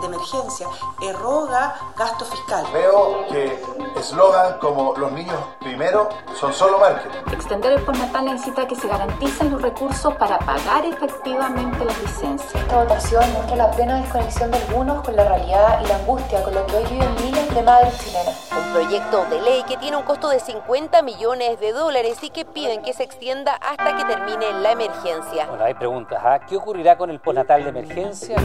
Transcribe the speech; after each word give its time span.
de 0.00 0.06
emergencia 0.06 0.66
eroga 1.02 1.74
gasto 1.96 2.24
fiscal. 2.24 2.64
Veo 2.72 3.26
que 3.28 3.62
eslogan 3.96 4.58
como 4.58 4.94
los 4.96 5.12
niños 5.12 5.36
primero 5.60 6.08
son 6.38 6.52
solo 6.52 6.78
marketing. 6.78 7.18
Extender 7.32 7.72
el 7.72 7.82
postnatal 7.82 8.24
necesita 8.24 8.66
que 8.66 8.74
se 8.74 8.88
garanticen 8.88 9.50
los 9.50 9.62
recursos 9.62 10.14
para 10.14 10.38
pagar 10.38 10.84
efectivamente 10.84 11.84
las 11.84 12.00
licencias. 12.00 12.54
Esta 12.54 12.82
votación 12.82 13.32
muestra 13.32 13.56
la 13.56 13.70
plena 13.70 14.00
desconexión 14.00 14.50
de 14.50 14.58
algunos 14.58 15.04
con 15.04 15.16
la 15.16 15.28
realidad 15.28 15.80
y 15.84 15.88
la 15.88 15.96
angustia 15.96 16.42
con 16.42 16.54
lo 16.54 16.66
que 16.66 16.76
hoy 16.76 16.84
viven 16.84 17.14
miles 17.16 17.54
de 17.54 17.62
madres 17.62 17.98
chilenas. 17.98 18.50
Un 18.52 18.72
proyecto 18.72 19.24
de 19.26 19.40
ley 19.40 19.62
que 19.64 19.76
tiene 19.76 19.96
un 19.96 20.04
costo 20.04 20.28
de 20.28 20.40
50 20.40 21.02
millones 21.02 21.60
de 21.60 21.72
dólares 21.72 22.18
y 22.22 22.30
que 22.30 22.44
piden 22.44 22.82
que 22.82 22.92
se 22.92 23.02
extienda 23.02 23.54
hasta 23.54 23.96
que 23.96 24.04
termine 24.04 24.52
la 24.60 24.72
emergencia. 24.72 25.46
Bueno, 25.46 25.64
hay 25.64 25.74
preguntas. 25.74 26.20
¿ah? 26.24 26.40
¿Qué 26.40 26.56
ocurrirá 26.56 26.96
con 26.96 27.10
el 27.10 27.20
postnatal 27.20 27.62
de 27.64 27.70
emergencia? 27.70 28.36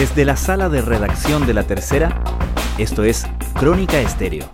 Desde 0.00 0.24
la 0.24 0.34
sala 0.34 0.70
de 0.70 0.80
redacción 0.80 1.46
de 1.46 1.52
la 1.52 1.64
tercera, 1.64 2.24
esto 2.78 3.04
es 3.04 3.26
Crónica 3.52 4.00
Estéreo. 4.00 4.46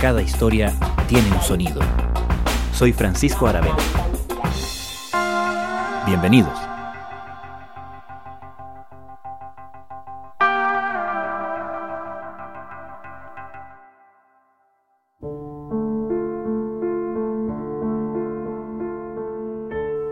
Cada 0.00 0.22
historia 0.22 0.72
tiene 1.08 1.32
un 1.32 1.42
sonido. 1.42 1.80
Soy 2.72 2.92
Francisco 2.92 3.48
Aravena. 3.48 3.76
Bienvenidos. 6.06 6.56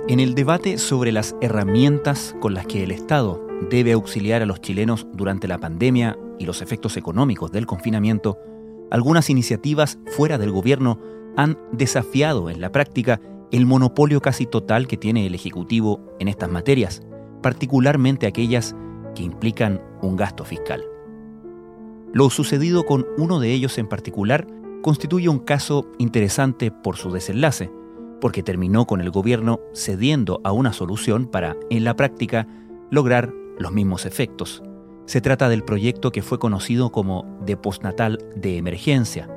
En 0.09 0.19
el 0.19 0.35
debate 0.35 0.77
sobre 0.79 1.13
las 1.13 1.37
herramientas 1.41 2.35
con 2.41 2.55
las 2.55 2.67
que 2.67 2.83
el 2.83 2.91
Estado 2.91 3.49
debe 3.69 3.93
auxiliar 3.93 4.43
a 4.43 4.47
los 4.47 4.61
chilenos 4.61 5.07
durante 5.13 5.49
la 5.49 5.59
pandemia 5.59 6.17
y 6.39 6.47
los 6.47 6.63
efectos 6.63 6.97
económicos 6.97 7.53
del 7.53 7.67
confinamiento, 7.67 8.39
algunas 8.91 9.31
iniciativas 9.31 9.99
fuera 10.17 10.39
del 10.39 10.51
gobierno 10.51 10.99
han 11.37 11.59
desafiado 11.73 12.51
en 12.51 12.61
la 12.61 12.73
práctica 12.73 13.21
el 13.53 13.67
monopolio 13.67 14.21
casi 14.21 14.47
total 14.47 14.87
que 14.87 14.97
tiene 14.97 15.27
el 15.27 15.35
Ejecutivo 15.35 16.01
en 16.19 16.29
estas 16.29 16.51
materias, 16.51 17.03
particularmente 17.43 18.27
aquellas 18.27 18.75
que 19.15 19.23
implican 19.23 19.81
un 20.03 20.17
gasto 20.17 20.45
fiscal. 20.45 20.85
Lo 22.13 22.31
sucedido 22.31 22.85
con 22.85 23.07
uno 23.19 23.39
de 23.39 23.53
ellos 23.53 23.79
en 23.79 23.89
particular 23.89 24.47
constituye 24.83 25.29
un 25.29 25.39
caso 25.39 25.87
interesante 25.99 26.71
por 26.71 26.97
su 26.97 27.13
desenlace, 27.13 27.71
porque 28.21 28.43
terminó 28.43 28.87
con 28.87 29.01
el 29.01 29.11
gobierno 29.11 29.61
cediendo 29.75 30.41
a 30.45 30.53
una 30.53 30.73
solución 30.73 31.27
para, 31.27 31.57
en 31.71 31.85
la 31.85 31.97
práctica, 31.97 32.47
lograr 32.91 33.33
los 33.61 33.73
mismos 33.73 34.07
efectos. 34.07 34.63
Se 35.07 35.21
trata 35.21 35.49
del 35.49 35.63
proyecto 35.63 36.11
que 36.11 36.23
fue 36.23 36.39
conocido 36.39 36.91
como 36.91 37.25
de 37.45 37.57
postnatal 37.57 38.19
de 38.35 38.57
emergencia. 38.57 39.29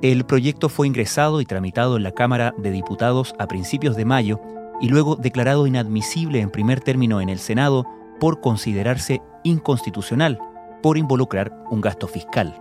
El 0.00 0.24
proyecto 0.24 0.68
fue 0.68 0.86
ingresado 0.86 1.40
y 1.40 1.44
tramitado 1.44 1.96
en 1.96 2.04
la 2.04 2.12
Cámara 2.12 2.54
de 2.56 2.70
Diputados 2.70 3.34
a 3.38 3.48
principios 3.48 3.96
de 3.96 4.04
mayo 4.04 4.40
y 4.80 4.88
luego 4.88 5.16
declarado 5.16 5.66
inadmisible 5.66 6.40
en 6.40 6.50
primer 6.50 6.80
término 6.80 7.20
en 7.20 7.28
el 7.28 7.40
Senado 7.40 7.84
por 8.20 8.40
considerarse 8.40 9.20
inconstitucional, 9.42 10.38
por 10.82 10.98
involucrar 10.98 11.64
un 11.70 11.80
gasto 11.80 12.06
fiscal. 12.06 12.54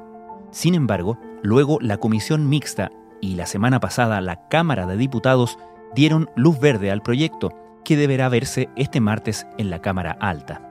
Sin 0.50 0.74
embargo, 0.74 1.20
luego 1.44 1.78
la 1.80 1.98
Comisión 1.98 2.50
Mixta 2.50 2.92
y 3.22 3.36
la 3.36 3.46
semana 3.46 3.80
pasada 3.80 4.22
la 4.22 4.48
Cámara 4.48 4.88
de 4.88 4.98
Diputados 4.98 5.60
dieron 5.94 6.30
luz 6.36 6.60
verde 6.60 6.90
al 6.90 7.04
proyecto, 7.04 7.52
que 7.88 7.96
deberá 7.96 8.28
verse 8.28 8.68
este 8.76 9.00
martes 9.00 9.48
en 9.58 9.70
la 9.70 9.80
Cámara 9.80 10.18
Alta. 10.20 10.62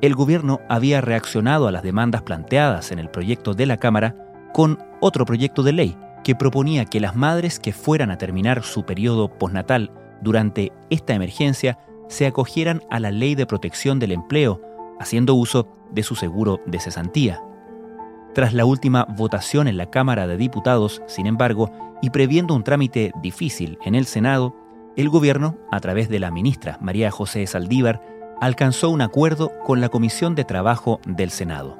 El 0.00 0.16
gobierno 0.16 0.58
había 0.68 1.00
reaccionado 1.00 1.68
a 1.68 1.70
las 1.70 1.84
demandas 1.84 2.22
planteadas 2.22 2.90
en 2.90 2.98
el 2.98 3.08
proyecto 3.08 3.54
de 3.54 3.66
la 3.66 3.76
Cámara 3.76 4.16
con 4.52 4.80
otro 5.00 5.24
proyecto 5.24 5.62
de 5.62 5.72
ley 5.72 5.96
que 6.24 6.34
proponía 6.34 6.86
que 6.86 6.98
las 6.98 7.14
madres 7.14 7.60
que 7.60 7.72
fueran 7.72 8.10
a 8.10 8.18
terminar 8.18 8.64
su 8.64 8.84
periodo 8.84 9.28
postnatal 9.38 9.92
durante 10.20 10.72
esta 10.90 11.14
emergencia 11.14 11.78
se 12.08 12.26
acogieran 12.26 12.82
a 12.90 12.98
la 12.98 13.12
Ley 13.12 13.36
de 13.36 13.46
Protección 13.46 14.00
del 14.00 14.10
Empleo, 14.10 14.60
haciendo 14.98 15.36
uso 15.36 15.68
de 15.92 16.02
su 16.02 16.16
seguro 16.16 16.60
de 16.66 16.80
cesantía. 16.80 17.40
Tras 18.34 18.54
la 18.54 18.64
última 18.64 19.04
votación 19.04 19.68
en 19.68 19.76
la 19.76 19.88
Cámara 19.88 20.26
de 20.26 20.36
Diputados, 20.36 21.00
sin 21.06 21.28
embargo, 21.28 21.70
y 22.02 22.10
previendo 22.10 22.54
un 22.54 22.64
trámite 22.64 23.12
difícil 23.22 23.78
en 23.84 23.94
el 23.94 24.06
Senado, 24.06 24.56
el 24.96 25.08
gobierno, 25.08 25.56
a 25.70 25.80
través 25.80 26.08
de 26.08 26.18
la 26.18 26.30
ministra 26.30 26.78
María 26.80 27.10
José 27.10 27.46
Saldívar, 27.46 28.02
alcanzó 28.40 28.90
un 28.90 29.00
acuerdo 29.00 29.52
con 29.64 29.80
la 29.80 29.88
Comisión 29.88 30.34
de 30.34 30.44
Trabajo 30.44 31.00
del 31.06 31.30
Senado. 31.30 31.78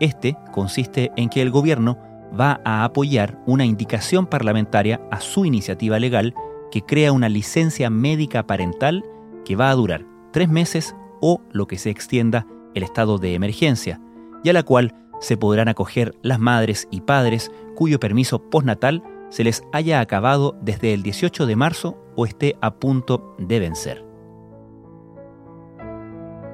Este 0.00 0.36
consiste 0.52 1.12
en 1.16 1.28
que 1.28 1.42
el 1.42 1.50
gobierno 1.50 1.98
va 2.38 2.60
a 2.64 2.84
apoyar 2.84 3.38
una 3.46 3.64
indicación 3.64 4.26
parlamentaria 4.26 5.00
a 5.10 5.20
su 5.20 5.44
iniciativa 5.44 5.98
legal 5.98 6.34
que 6.70 6.82
crea 6.82 7.12
una 7.12 7.28
licencia 7.28 7.88
médica 7.88 8.46
parental 8.46 9.04
que 9.44 9.56
va 9.56 9.70
a 9.70 9.74
durar 9.74 10.04
tres 10.32 10.48
meses 10.48 10.94
o 11.20 11.40
lo 11.52 11.66
que 11.66 11.78
se 11.78 11.90
extienda 11.90 12.46
el 12.74 12.82
estado 12.82 13.18
de 13.18 13.34
emergencia, 13.34 14.00
y 14.44 14.50
a 14.50 14.52
la 14.52 14.62
cual 14.62 14.94
se 15.20 15.36
podrán 15.36 15.68
acoger 15.68 16.14
las 16.22 16.38
madres 16.38 16.86
y 16.90 17.00
padres 17.00 17.50
cuyo 17.74 17.98
permiso 17.98 18.50
postnatal 18.50 19.02
se 19.30 19.44
les 19.44 19.62
haya 19.72 20.00
acabado 20.00 20.56
desde 20.62 20.94
el 20.94 21.02
18 21.02 21.46
de 21.46 21.56
marzo 21.56 21.98
o 22.16 22.26
esté 22.26 22.56
a 22.60 22.74
punto 22.74 23.34
de 23.38 23.60
vencer. 23.60 24.04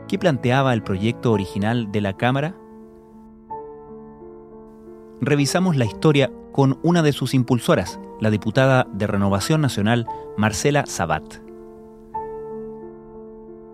¿Qué 0.08 0.18
planteaba 0.18 0.74
el 0.74 0.82
proyecto 0.82 1.32
original 1.32 1.90
de 1.90 2.00
la 2.00 2.16
Cámara? 2.16 2.54
Revisamos 5.20 5.76
la 5.76 5.86
historia 5.86 6.30
con 6.52 6.78
una 6.82 7.02
de 7.02 7.12
sus 7.12 7.34
impulsoras, 7.34 7.98
la 8.20 8.30
diputada 8.30 8.86
de 8.92 9.06
Renovación 9.06 9.60
Nacional, 9.60 10.06
Marcela 10.36 10.84
Sabat. 10.86 11.44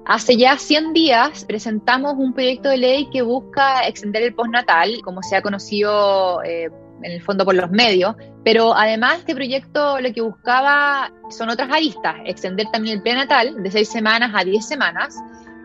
Hace 0.07 0.37
ya 0.37 0.57
100 0.57 0.93
días 0.93 1.45
presentamos 1.45 2.15
un 2.17 2.33
proyecto 2.33 2.69
de 2.69 2.79
ley 2.79 3.11
que 3.11 3.23
busca 3.23 3.87
extender 3.87 4.23
el 4.23 4.35
postnatal, 4.35 5.03
como 5.05 5.23
se 5.23 5.37
ha 5.37 5.43
conocido 5.43 6.43
eh, 6.43 6.71
en 7.03 7.13
el 7.13 7.23
fondo 7.23 7.45
por 7.45 7.55
los 7.55 7.71
medios, 7.71 8.15
pero 8.45 8.75
además 8.75 9.19
este 9.19 9.35
proyecto 9.35 10.01
lo 10.01 10.13
que 10.13 10.21
buscaba 10.21 11.11
son 11.31 11.51
otras 11.51 11.71
aristas, 11.71 12.17
extender 12.25 12.67
también 12.73 12.97
el 12.97 13.03
prenatal 13.03 13.63
de 13.63 13.71
seis 13.71 13.89
semanas 13.89 14.33
a 14.35 14.45
10 14.45 14.67
semanas, 14.67 15.17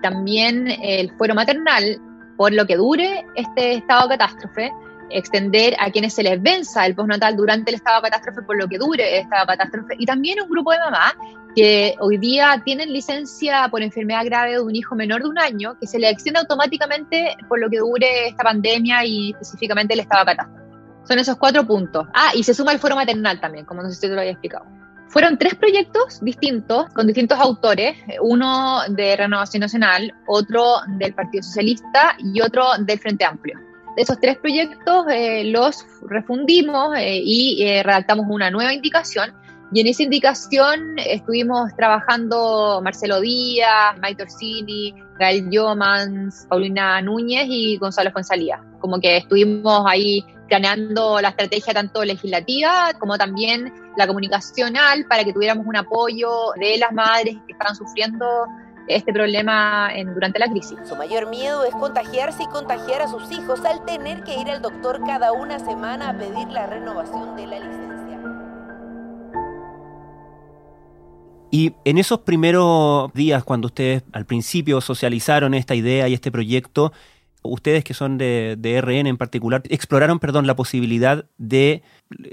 también 0.01 0.67
el 0.67 1.11
fuero 1.17 1.35
maternal 1.35 1.99
por 2.37 2.53
lo 2.53 2.65
que 2.65 2.75
dure 2.75 3.25
este 3.35 3.75
estado 3.75 4.07
de 4.07 4.17
catástrofe, 4.17 4.71
extender 5.09 5.75
a 5.79 5.91
quienes 5.91 6.13
se 6.13 6.23
les 6.23 6.41
venza 6.41 6.85
el 6.85 6.95
postnatal 6.95 7.35
durante 7.35 7.71
el 7.71 7.75
estado 7.75 8.01
de 8.01 8.09
catástrofe 8.09 8.41
por 8.41 8.57
lo 8.57 8.67
que 8.67 8.77
dure 8.77 9.17
el 9.17 9.23
estado 9.23 9.45
de 9.45 9.57
catástrofe, 9.57 9.95
y 9.97 10.05
también 10.05 10.41
un 10.41 10.49
grupo 10.49 10.71
de 10.71 10.79
mamás 10.79 11.13
que 11.55 11.95
hoy 12.01 12.17
día 12.17 12.61
tienen 12.65 12.91
licencia 12.91 13.69
por 13.69 13.81
enfermedad 13.81 14.25
grave 14.25 14.51
de 14.53 14.59
un 14.59 14.75
hijo 14.75 14.93
menor 14.93 15.23
de 15.23 15.29
un 15.29 15.39
año, 15.39 15.77
que 15.79 15.87
se 15.87 15.99
le 15.99 16.09
extiende 16.09 16.41
automáticamente 16.41 17.37
por 17.47 17.59
lo 17.59 17.69
que 17.69 17.77
dure 17.77 18.27
esta 18.27 18.43
pandemia 18.43 19.05
y 19.05 19.31
específicamente 19.31 19.93
el 19.93 20.01
estado 20.01 20.25
de 20.25 20.31
catástrofe. 20.31 20.64
Son 21.07 21.19
esos 21.19 21.37
cuatro 21.37 21.65
puntos. 21.65 22.07
Ah, 22.13 22.31
y 22.33 22.43
se 22.43 22.53
suma 22.53 22.71
el 22.71 22.79
foro 22.79 22.95
maternal 22.95 23.39
también, 23.39 23.65
como 23.65 23.81
no 23.81 23.89
sé 23.89 23.95
si 23.95 24.01
te 24.01 24.09
lo 24.09 24.19
había 24.19 24.31
explicado. 24.31 24.65
Fueron 25.07 25.37
tres 25.37 25.55
proyectos 25.55 26.19
distintos, 26.21 26.89
con 26.93 27.07
distintos 27.07 27.39
autores, 27.39 27.95
uno 28.21 28.81
de 28.89 29.15
Renovación 29.15 29.61
Nacional, 29.61 30.13
otro 30.27 30.81
del 30.97 31.13
Partido 31.13 31.43
Socialista 31.43 32.17
y 32.19 32.41
otro 32.41 32.65
del 32.79 32.99
Frente 32.99 33.23
Amplio. 33.23 33.57
De 33.95 34.01
esos 34.01 34.19
tres 34.19 34.37
proyectos 34.37 35.05
eh, 35.09 35.45
los 35.45 35.85
refundimos 36.09 36.97
eh, 36.97 37.21
y 37.23 37.63
eh, 37.63 37.81
redactamos 37.81 38.25
una 38.27 38.51
nueva 38.51 38.73
indicación 38.73 39.33
y 39.71 39.79
en 39.79 39.87
esa 39.87 40.03
indicación 40.03 40.95
estuvimos 40.97 41.73
trabajando 41.75 42.81
Marcelo 42.83 43.21
Díaz, 43.21 43.97
Mike 44.01 44.23
Torsini, 44.23 44.93
Gael 45.17 45.49
Yomans, 45.49 46.45
Paulina 46.49 47.01
Núñez 47.01 47.45
y 47.47 47.77
Gonzalo 47.77 48.11
Fuenzalía. 48.11 48.61
Como 48.79 48.99
que 48.99 49.17
estuvimos 49.17 49.83
ahí 49.87 50.23
planeando 50.47 51.19
la 51.21 51.29
estrategia 51.29 51.73
tanto 51.73 52.03
legislativa 52.03 52.91
como 52.99 53.17
también 53.17 53.73
la 53.97 54.07
comunicacional 54.07 55.05
para 55.09 55.23
que 55.23 55.33
tuviéramos 55.33 55.65
un 55.65 55.75
apoyo 55.75 56.51
de 56.59 56.77
las 56.77 56.91
madres 56.91 57.35
que 57.45 57.53
estaban 57.53 57.75
sufriendo 57.75 58.25
este 58.87 59.11
problema 59.11 59.89
en, 59.93 60.13
durante 60.13 60.39
la 60.39 60.47
crisis. 60.47 60.77
Su 60.87 60.95
mayor 60.95 61.29
miedo 61.29 61.65
es 61.65 61.73
contagiarse 61.73 62.43
y 62.43 62.47
contagiar 62.47 63.01
a 63.01 63.07
sus 63.07 63.31
hijos 63.31 63.65
al 63.65 63.83
tener 63.85 64.23
que 64.23 64.39
ir 64.39 64.49
al 64.49 64.61
doctor 64.61 65.01
cada 65.05 65.31
una 65.31 65.59
semana 65.59 66.09
a 66.09 66.17
pedir 66.17 66.47
la 66.49 66.67
renovación 66.67 67.35
de 67.35 67.47
la 67.47 67.59
licencia. 67.59 67.95
Y 71.51 71.73
en 71.85 71.97
esos 71.97 72.19
primeros 72.19 73.13
días, 73.13 73.43
cuando 73.43 73.67
ustedes 73.67 74.03
al 74.11 74.25
principio 74.25 74.81
socializaron 74.81 75.53
esta 75.53 75.73
idea 75.73 76.07
y 76.09 76.13
este 76.13 76.31
proyecto, 76.31 76.91
ustedes 77.45 77.83
que 77.83 77.93
son 77.93 78.17
de, 78.17 78.81
RN 78.81 79.07
en 79.07 79.17
particular, 79.17 79.63
exploraron, 79.69 80.19
perdón, 80.19 80.47
la 80.47 80.55
posibilidad 80.55 81.25
de 81.37 81.83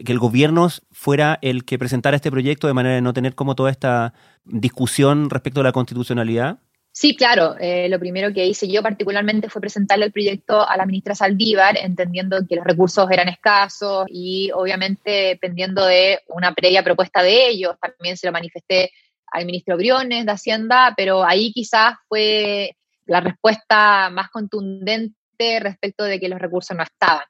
que 0.04 0.12
el 0.12 0.18
gobierno 0.18 0.68
fuera 0.90 1.38
el 1.42 1.64
que 1.64 1.78
presentara 1.78 2.16
este 2.16 2.30
proyecto 2.30 2.66
de 2.66 2.74
manera 2.74 2.94
de 2.94 3.02
no 3.02 3.12
tener 3.12 3.34
como 3.34 3.54
toda 3.54 3.70
esta 3.70 4.14
discusión 4.44 5.30
respecto 5.30 5.60
a 5.60 5.64
la 5.64 5.72
constitucionalidad? 5.72 6.58
Sí, 6.94 7.16
claro. 7.16 7.56
Eh, 7.58 7.88
lo 7.88 7.98
primero 7.98 8.34
que 8.34 8.46
hice 8.46 8.68
yo 8.68 8.82
particularmente 8.82 9.48
fue 9.48 9.62
presentarle 9.62 10.06
el 10.06 10.12
proyecto 10.12 10.68
a 10.68 10.76
la 10.76 10.84
ministra 10.84 11.14
Saldívar, 11.14 11.78
entendiendo 11.78 12.46
que 12.46 12.56
los 12.56 12.66
recursos 12.66 13.10
eran 13.10 13.28
escasos 13.28 14.06
y 14.10 14.50
obviamente 14.52 15.10
dependiendo 15.10 15.86
de 15.86 16.20
una 16.28 16.52
previa 16.52 16.84
propuesta 16.84 17.22
de 17.22 17.48
ellos. 17.48 17.76
También 17.80 18.18
se 18.18 18.26
lo 18.26 18.32
manifesté 18.32 18.90
al 19.26 19.46
ministro 19.46 19.78
Briones 19.78 20.26
de 20.26 20.32
Hacienda, 20.32 20.92
pero 20.94 21.24
ahí 21.24 21.52
quizás 21.52 21.94
fue 22.08 22.76
la 23.06 23.20
respuesta 23.20 24.10
más 24.10 24.30
contundente 24.30 25.60
respecto 25.60 26.04
de 26.04 26.20
que 26.20 26.28
los 26.28 26.38
recursos 26.38 26.76
no 26.76 26.82
estaban. 26.82 27.24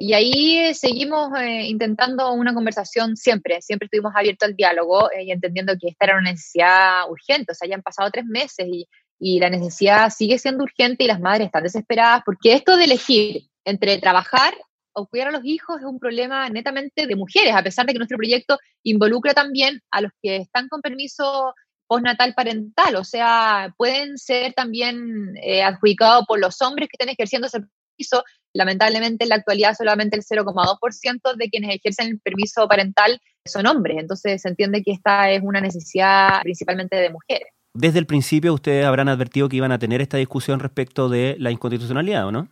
Y 0.00 0.12
ahí 0.12 0.58
eh, 0.58 0.74
seguimos 0.74 1.30
eh, 1.40 1.66
intentando 1.66 2.32
una 2.32 2.54
conversación 2.54 3.16
siempre, 3.16 3.60
siempre 3.60 3.86
estuvimos 3.86 4.12
abiertos 4.14 4.48
al 4.48 4.54
diálogo 4.54 5.10
eh, 5.10 5.24
y 5.24 5.32
entendiendo 5.32 5.74
que 5.76 5.88
esta 5.88 6.04
era 6.06 6.18
una 6.18 6.30
necesidad 6.30 7.10
urgente, 7.10 7.50
o 7.50 7.54
sea, 7.54 7.68
ya 7.68 7.74
han 7.74 7.82
pasado 7.82 8.08
tres 8.12 8.24
meses 8.24 8.64
y, 8.70 8.88
y 9.18 9.40
la 9.40 9.50
necesidad 9.50 10.10
sigue 10.10 10.38
siendo 10.38 10.62
urgente 10.62 11.02
y 11.02 11.08
las 11.08 11.20
madres 11.20 11.46
están 11.46 11.64
desesperadas 11.64 12.22
porque 12.24 12.52
esto 12.52 12.76
de 12.76 12.84
elegir 12.84 13.42
entre 13.64 13.98
trabajar 13.98 14.54
o 14.92 15.06
cuidar 15.06 15.28
a 15.28 15.32
los 15.32 15.44
hijos 15.44 15.80
es 15.80 15.84
un 15.84 15.98
problema 15.98 16.48
netamente 16.48 17.08
de 17.08 17.16
mujeres, 17.16 17.54
a 17.56 17.62
pesar 17.64 17.84
de 17.84 17.92
que 17.92 17.98
nuestro 17.98 18.18
proyecto 18.18 18.56
involucra 18.84 19.34
también 19.34 19.80
a 19.90 20.00
los 20.00 20.12
que 20.22 20.36
están 20.36 20.68
con 20.68 20.80
permiso 20.80 21.54
postnatal 21.88 22.34
parental, 22.34 22.96
o 22.96 23.04
sea, 23.04 23.74
pueden 23.76 24.18
ser 24.18 24.52
también 24.52 25.34
eh, 25.42 25.62
adjudicados 25.62 26.24
por 26.28 26.38
los 26.38 26.60
hombres 26.62 26.88
que 26.88 26.96
estén 26.98 27.08
ejerciendo 27.08 27.48
ese 27.48 27.60
permiso. 27.60 28.22
Lamentablemente 28.52 29.24
en 29.24 29.30
la 29.30 29.36
actualidad 29.36 29.74
solamente 29.76 30.16
el 30.16 30.22
0,2% 30.22 31.36
de 31.36 31.50
quienes 31.50 31.74
ejercen 31.74 32.08
el 32.08 32.20
permiso 32.20 32.68
parental 32.68 33.20
son 33.44 33.66
hombres, 33.66 33.96
entonces 33.98 34.42
se 34.42 34.48
entiende 34.48 34.82
que 34.82 34.92
esta 34.92 35.30
es 35.30 35.42
una 35.42 35.60
necesidad 35.60 36.42
principalmente 36.42 36.96
de 36.96 37.10
mujeres. 37.10 37.48
Desde 37.74 37.98
el 37.98 38.06
principio 38.06 38.54
ustedes 38.54 38.84
habrán 38.84 39.08
advertido 39.08 39.48
que 39.48 39.56
iban 39.56 39.72
a 39.72 39.78
tener 39.78 40.00
esta 40.00 40.16
discusión 40.16 40.60
respecto 40.60 41.08
de 41.08 41.36
la 41.38 41.50
inconstitucionalidad, 41.50 42.26
¿o 42.26 42.32
no? 42.32 42.48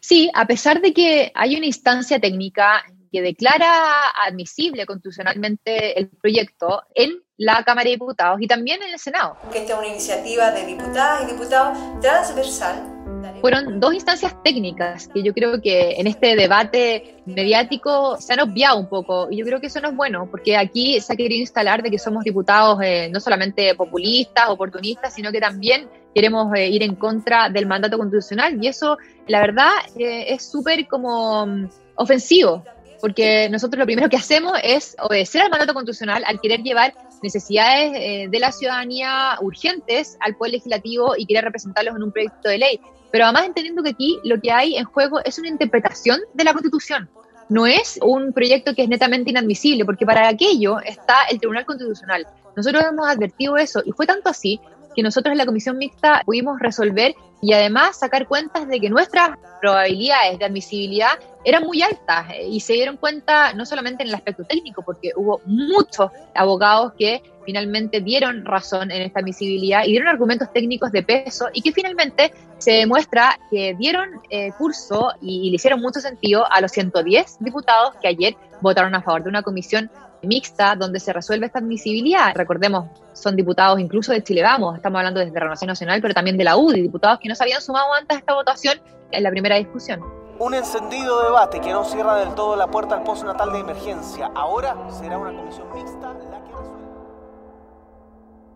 Sí, 0.00 0.30
a 0.34 0.46
pesar 0.46 0.80
de 0.80 0.92
que 0.92 1.32
hay 1.34 1.56
una 1.56 1.66
instancia 1.66 2.20
técnica 2.20 2.84
que 3.16 3.22
declara 3.22 4.10
admisible 4.28 4.84
constitucionalmente 4.84 5.98
el 5.98 6.08
proyecto 6.08 6.82
en 6.94 7.22
la 7.38 7.64
Cámara 7.64 7.84
de 7.84 7.92
Diputados 7.92 8.42
y 8.42 8.46
también 8.46 8.82
en 8.82 8.90
el 8.90 8.98
Senado. 8.98 9.38
Que 9.50 9.60
esta 9.60 9.72
es 9.72 9.78
una 9.78 9.88
iniciativa 9.88 10.50
de 10.50 10.66
diputadas 10.66 11.22
y 11.22 11.32
diputados 11.32 11.78
transversal. 12.02 12.92
Fueron 13.40 13.80
dos 13.80 13.94
instancias 13.94 14.34
técnicas 14.42 15.08
que 15.08 15.22
yo 15.22 15.32
creo 15.32 15.62
que 15.62 15.92
en 15.92 16.06
este 16.06 16.36
debate 16.36 17.22
mediático 17.24 18.18
se 18.20 18.34
han 18.34 18.40
obviado 18.40 18.78
un 18.78 18.88
poco 18.88 19.28
y 19.30 19.38
yo 19.38 19.46
creo 19.46 19.60
que 19.60 19.68
eso 19.68 19.80
no 19.80 19.88
es 19.88 19.96
bueno 19.96 20.28
porque 20.30 20.58
aquí 20.58 21.00
se 21.00 21.14
ha 21.14 21.16
querido 21.16 21.40
instalar 21.40 21.82
de 21.82 21.90
que 21.90 21.98
somos 21.98 22.22
diputados 22.22 22.78
eh, 22.82 23.08
no 23.10 23.20
solamente 23.20 23.74
populistas, 23.74 24.50
oportunistas, 24.50 25.14
sino 25.14 25.32
que 25.32 25.40
también 25.40 25.88
queremos 26.14 26.52
eh, 26.54 26.68
ir 26.68 26.82
en 26.82 26.96
contra 26.96 27.48
del 27.48 27.66
mandato 27.66 27.96
constitucional 27.96 28.62
y 28.62 28.68
eso 28.68 28.98
la 29.26 29.40
verdad 29.40 29.70
eh, 29.98 30.34
es 30.34 30.50
súper 30.50 30.86
como 30.86 31.46
mm, 31.46 31.68
ofensivo 31.96 32.62
porque 33.00 33.48
nosotros 33.50 33.78
lo 33.78 33.84
primero 33.86 34.08
que 34.08 34.16
hacemos 34.16 34.52
es 34.62 34.96
obedecer 35.00 35.42
al 35.42 35.50
mandato 35.50 35.74
constitucional 35.74 36.24
al 36.26 36.40
querer 36.40 36.62
llevar 36.62 36.94
necesidades 37.22 37.92
eh, 37.94 38.28
de 38.28 38.38
la 38.38 38.52
ciudadanía 38.52 39.38
urgentes 39.40 40.16
al 40.20 40.36
Poder 40.36 40.52
Legislativo 40.52 41.14
y 41.16 41.26
querer 41.26 41.44
representarlos 41.44 41.96
en 41.96 42.02
un 42.02 42.12
proyecto 42.12 42.48
de 42.48 42.58
ley. 42.58 42.80
Pero 43.10 43.24
además 43.24 43.46
entendiendo 43.46 43.82
que 43.82 43.90
aquí 43.90 44.18
lo 44.24 44.40
que 44.40 44.50
hay 44.52 44.76
en 44.76 44.84
juego 44.84 45.20
es 45.24 45.38
una 45.38 45.48
interpretación 45.48 46.20
de 46.34 46.44
la 46.44 46.52
Constitución. 46.52 47.08
No 47.48 47.66
es 47.66 47.98
un 48.02 48.32
proyecto 48.32 48.74
que 48.74 48.82
es 48.82 48.88
netamente 48.88 49.30
inadmisible, 49.30 49.84
porque 49.84 50.04
para 50.04 50.28
aquello 50.28 50.80
está 50.80 51.24
el 51.30 51.38
Tribunal 51.38 51.64
Constitucional. 51.64 52.26
Nosotros 52.56 52.82
hemos 52.90 53.06
advertido 53.06 53.56
eso 53.56 53.82
y 53.84 53.92
fue 53.92 54.06
tanto 54.06 54.30
así 54.30 54.60
que 54.96 55.02
nosotros 55.02 55.32
en 55.32 55.38
la 55.38 55.46
comisión 55.46 55.76
mixta 55.76 56.22
pudimos 56.24 56.58
resolver 56.58 57.14
y 57.42 57.52
además 57.52 57.98
sacar 57.98 58.26
cuentas 58.26 58.66
de 58.66 58.80
que 58.80 58.88
nuestras 58.88 59.38
probabilidades 59.60 60.38
de 60.38 60.46
admisibilidad 60.46 61.10
eran 61.44 61.64
muy 61.64 61.82
altas 61.82 62.30
eh, 62.30 62.48
y 62.48 62.60
se 62.60 62.72
dieron 62.72 62.96
cuenta 62.96 63.52
no 63.52 63.66
solamente 63.66 64.02
en 64.02 64.08
el 64.08 64.14
aspecto 64.14 64.44
técnico, 64.44 64.82
porque 64.82 65.12
hubo 65.14 65.42
muchos 65.44 66.10
abogados 66.34 66.94
que 66.98 67.22
finalmente 67.44 68.00
dieron 68.00 68.44
razón 68.44 68.90
en 68.90 69.02
esta 69.02 69.20
admisibilidad 69.20 69.84
y 69.84 69.90
dieron 69.90 70.08
argumentos 70.08 70.52
técnicos 70.52 70.90
de 70.90 71.02
peso 71.02 71.48
y 71.52 71.60
que 71.60 71.72
finalmente 71.72 72.32
se 72.58 72.72
demuestra 72.72 73.38
que 73.50 73.76
dieron 73.78 74.08
eh, 74.30 74.50
curso 74.58 75.12
y, 75.20 75.46
y 75.46 75.50
le 75.50 75.56
hicieron 75.56 75.80
mucho 75.80 76.00
sentido 76.00 76.50
a 76.50 76.60
los 76.60 76.72
110 76.72 77.36
diputados 77.40 77.94
que 78.00 78.08
ayer 78.08 78.34
votaron 78.62 78.94
a 78.94 79.02
favor 79.02 79.22
de 79.22 79.28
una 79.28 79.42
comisión 79.42 79.90
mixta 80.22 80.74
donde 80.76 81.00
se 81.00 81.12
resuelve 81.12 81.46
esta 81.46 81.58
admisibilidad. 81.58 82.34
Recordemos, 82.34 82.88
son 83.12 83.36
diputados 83.36 83.80
incluso 83.80 84.12
de 84.12 84.22
Chile 84.22 84.42
Vamos, 84.42 84.76
estamos 84.76 84.98
hablando 84.98 85.20
desde 85.20 85.38
Renovación 85.38 85.68
Nacional, 85.68 86.00
pero 86.00 86.14
también 86.14 86.36
de 86.36 86.44
la 86.44 86.56
UDI, 86.56 86.82
diputados 86.82 87.18
que 87.20 87.28
no 87.28 87.34
se 87.34 87.42
habían 87.42 87.60
sumado 87.62 87.92
antes 87.94 88.16
a 88.16 88.20
esta 88.20 88.34
votación 88.34 88.80
en 89.10 89.22
la 89.22 89.30
primera 89.30 89.56
discusión. 89.56 90.00
Un 90.38 90.54
encendido 90.54 91.22
debate 91.22 91.60
que 91.60 91.72
no 91.72 91.84
cierra 91.84 92.16
del 92.16 92.34
todo 92.34 92.56
la 92.56 92.66
puerta 92.66 92.96
al 92.96 93.04
postnatal 93.04 93.52
de 93.52 93.60
emergencia. 93.60 94.30
Ahora 94.34 94.76
será 94.90 95.16
una 95.16 95.32
comisión 95.32 95.66
mixta 95.74 96.12
la 96.12 96.44
que 96.44 96.52
resuelva. 96.52 96.86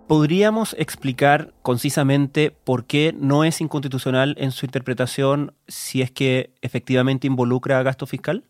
¿Podríamos 0.07 0.77
explicar 0.79 1.55
concisamente 1.63 2.51
por 2.51 2.85
qué 2.85 3.15
no 3.17 3.45
es 3.45 3.61
inconstitucional 3.61 4.35
en 4.39 4.51
su 4.51 4.67
interpretación 4.67 5.55
si 5.69 6.03
es 6.03 6.11
que 6.11 6.53
efectivamente 6.61 7.27
involucra 7.27 7.83
gasto 7.83 8.07
fiscal? 8.07 8.45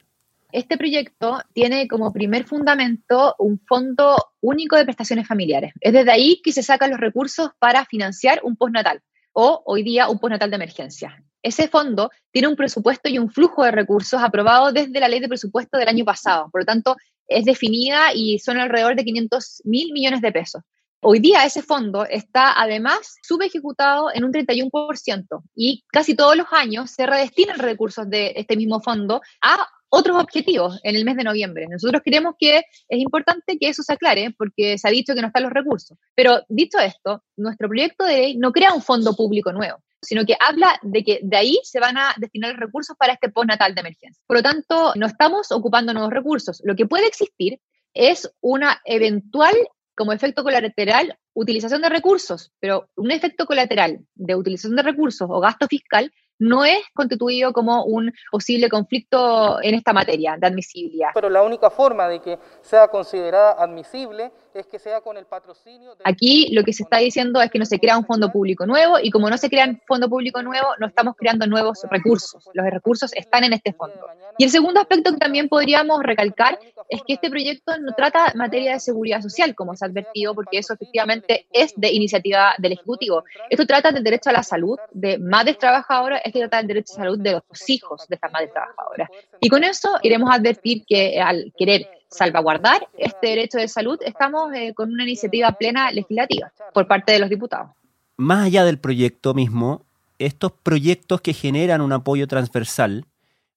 Este 0.52 0.76
proyecto 0.76 1.41
tiene 1.52 1.87
como 1.87 2.12
primer 2.12 2.44
fundamento 2.44 3.35
un 3.38 3.61
fondo 3.67 4.17
único 4.41 4.76
de 4.76 4.85
prestaciones 4.85 5.29
familiares. 5.29 5.73
Es 5.81 5.93
desde 5.93 6.11
ahí 6.11 6.41
que 6.43 6.52
se 6.52 6.62
sacan 6.62 6.91
los 6.91 7.00
recursos 7.00 7.50
para 7.58 7.85
financiar 7.85 8.41
un 8.43 8.56
postnatal 8.56 9.00
o 9.32 9.62
hoy 9.64 9.82
día 9.82 10.08
un 10.08 10.19
postnatal 10.19 10.50
de 10.50 10.56
emergencia. 10.56 11.23
Ese 11.43 11.69
fondo 11.69 12.11
tiene 12.31 12.49
un 12.49 12.56
presupuesto 12.56 13.08
y 13.08 13.19
un 13.19 13.31
flujo 13.31 13.64
de 13.64 13.70
recursos 13.70 14.20
aprobado 14.20 14.73
desde 14.73 15.00
la 15.00 15.08
ley 15.08 15.20
de 15.20 15.29
presupuesto 15.29 15.79
del 15.79 15.88
año 15.88 16.05
pasado. 16.05 16.50
Por 16.50 16.62
lo 16.62 16.66
tanto, 16.66 16.97
es 17.26 17.45
definida 17.45 18.12
y 18.12 18.38
son 18.38 18.59
alrededor 18.59 18.97
de 18.97 19.04
500 19.04 19.62
mil 19.64 19.92
millones 19.92 20.21
de 20.21 20.33
pesos. 20.33 20.62
Hoy 21.02 21.19
día 21.21 21.47
ese 21.47 21.62
fondo 21.62 22.04
está 22.04 22.61
además 22.61 23.16
subejecutado 23.23 24.09
en 24.12 24.25
un 24.25 24.33
31% 24.33 25.42
y 25.54 25.83
casi 25.90 26.14
todos 26.14 26.37
los 26.37 26.49
años 26.50 26.90
se 26.90 27.07
redestinan 27.07 27.59
recursos 27.59 28.11
de 28.11 28.35
este 28.37 28.54
mismo 28.54 28.83
fondo 28.83 29.23
a 29.40 29.66
otros 29.90 30.16
objetivos 30.18 30.80
en 30.82 30.97
el 30.97 31.04
mes 31.04 31.16
de 31.16 31.25
noviembre. 31.25 31.66
Nosotros 31.68 32.02
creemos 32.04 32.35
que 32.38 32.59
es 32.88 32.99
importante 32.99 33.59
que 33.59 33.68
eso 33.68 33.82
se 33.82 33.92
aclare 33.92 34.35
porque 34.38 34.78
se 34.78 34.88
ha 34.88 34.90
dicho 34.90 35.14
que 35.14 35.20
no 35.20 35.26
están 35.26 35.42
los 35.42 35.52
recursos. 35.52 35.99
Pero 36.14 36.42
dicho 36.49 36.78
esto, 36.78 37.23
nuestro 37.37 37.68
proyecto 37.68 38.04
de 38.04 38.16
ley 38.16 38.37
no 38.37 38.52
crea 38.52 38.73
un 38.73 38.82
fondo 38.82 39.14
público 39.14 39.52
nuevo 39.52 39.78
sino 40.02 40.25
que 40.25 40.37
habla 40.40 40.78
de 40.82 41.04
que 41.04 41.20
de 41.23 41.37
ahí 41.37 41.59
se 41.62 41.80
van 41.80 41.99
a 41.99 42.14
destinar 42.16 42.56
recursos 42.56 42.97
para 42.97 43.12
este 43.12 43.28
postnatal 43.28 43.75
de 43.75 43.80
emergencia. 43.80 44.23
Por 44.26 44.38
lo 44.38 44.42
tanto, 44.42 44.94
no 44.97 45.06
estamos 45.06 45.52
ocupando 45.52 45.92
nuevos 45.92 46.12
recursos. 46.12 46.61
Lo 46.64 46.75
que 46.75 46.87
puede 46.87 47.06
existir 47.06 47.61
es 47.92 48.32
una 48.40 48.80
eventual, 48.85 49.54
como 49.94 50.12
efecto 50.12 50.42
colateral, 50.42 51.18
utilización 51.35 51.82
de 51.82 51.90
recursos, 51.90 52.52
pero 52.61 52.88
un 52.97 53.11
efecto 53.11 53.47
colateral 53.47 54.00
de 54.14 54.35
utilización 54.35 54.76
de 54.76 54.82
recursos 54.82 55.28
o 55.30 55.40
gasto 55.40 55.66
fiscal 55.66 56.11
no 56.40 56.64
es 56.64 56.78
constituido 56.94 57.52
como 57.52 57.85
un 57.85 58.12
posible 58.32 58.68
conflicto 58.68 59.62
en 59.62 59.75
esta 59.75 59.92
materia 59.92 60.37
de 60.37 60.47
admisibilidad. 60.47 61.11
Pero 61.14 61.28
la 61.28 61.42
única 61.42 61.70
forma 61.70 62.09
de 62.09 62.20
que 62.20 62.38
sea 62.62 62.88
considerada 62.88 63.52
admisible 63.52 64.32
es 64.54 64.66
que 64.66 64.78
sea 64.78 65.00
con 65.00 65.16
el 65.16 65.26
patrocinio. 65.26 65.95
De... 65.95 66.02
Aquí 66.04 66.49
lo 66.52 66.64
que 66.64 66.73
se 66.73 66.83
está 66.83 66.99
diciendo 66.99 67.40
es 67.40 67.50
que 67.50 67.59
no 67.59 67.64
se 67.64 67.78
crea 67.78 67.97
un 67.97 68.04
fondo 68.04 68.30
público 68.33 68.66
nuevo 68.66 68.99
y 69.00 69.11
como 69.11 69.30
no 69.30 69.38
se 69.38 69.49
crea 69.49 69.66
un 69.66 69.80
fondo 69.87 70.09
público 70.09 70.42
nuevo, 70.42 70.69
no 70.78 70.87
estamos 70.87 71.14
creando 71.16 71.47
nuevos 71.47 71.80
recursos. 71.90 72.49
Los 72.54 72.66
recursos 72.66 73.12
están 73.14 73.45
en 73.45 73.52
este 73.52 73.73
fondo. 73.73 74.07
Y 74.38 74.45
el 74.45 74.50
segundo 74.50 74.80
aspecto 74.80 75.12
que 75.12 75.19
también 75.19 75.49
podríamos 75.49 76.02
recalcar 76.02 76.59
es 76.88 77.02
que 77.07 77.14
este 77.14 77.30
proyecto 77.30 77.78
no 77.78 77.92
trata 77.95 78.33
materia 78.35 78.73
de 78.73 78.80
seguridad 78.80 79.21
social, 79.21 79.54
como 79.54 79.76
se 79.76 79.85
ha 79.85 79.88
advertido, 79.88 80.35
porque 80.35 80.59
eso 80.59 80.75
efectivamente 80.75 81.47
es 81.52 81.73
de 81.76 81.92
iniciativa 81.92 82.54
del 82.59 82.73
Ejecutivo. 82.73 83.25
Esto 83.49 83.66
trata 83.66 83.92
del 83.92 84.02
derecho 84.02 84.30
a 84.30 84.33
la 84.33 84.42
salud 84.42 84.78
de 84.92 85.19
madres 85.19 85.59
trabajadoras, 85.59 86.23
es 86.25 86.33
que 86.33 86.40
trata 86.40 86.59
del 86.59 86.66
derecho 86.66 86.95
a 86.95 86.99
la 86.99 87.04
salud 87.04 87.19
de 87.21 87.33
los 87.33 87.69
hijos 87.69 88.09
de 88.09 88.14
estas 88.16 88.33
madres 88.33 88.52
trabajadoras. 88.52 89.11
Y 89.40 89.49
con 89.49 89.62
eso 89.62 89.90
queremos 90.02 90.30
advertir 90.33 90.85
que 90.87 91.21
al 91.21 91.52
querer 91.57 92.00
salvaguardar 92.11 92.88
este 92.99 93.29
derecho 93.29 93.59
de 93.59 93.69
salud, 93.69 93.99
estamos 94.05 94.52
eh, 94.55 94.75
con 94.75 94.93
una 94.93 95.05
iniciativa 95.05 95.52
plena 95.52 95.90
legislativa 95.93 96.52
por 96.75 96.87
parte 96.87 97.12
de 97.12 97.21
los 97.21 97.31
diputados. 97.31 97.71
más 98.17 98.47
allá 98.47 98.64
del 98.64 98.79
proyecto 98.79 99.33
mismo, 99.33 99.85
estos 100.19 100.52
proyectos 100.52 101.21
que 101.21 101.33
generan 101.33 101.81
un 101.81 101.93
apoyo 101.93 102.26
transversal, 102.26 103.07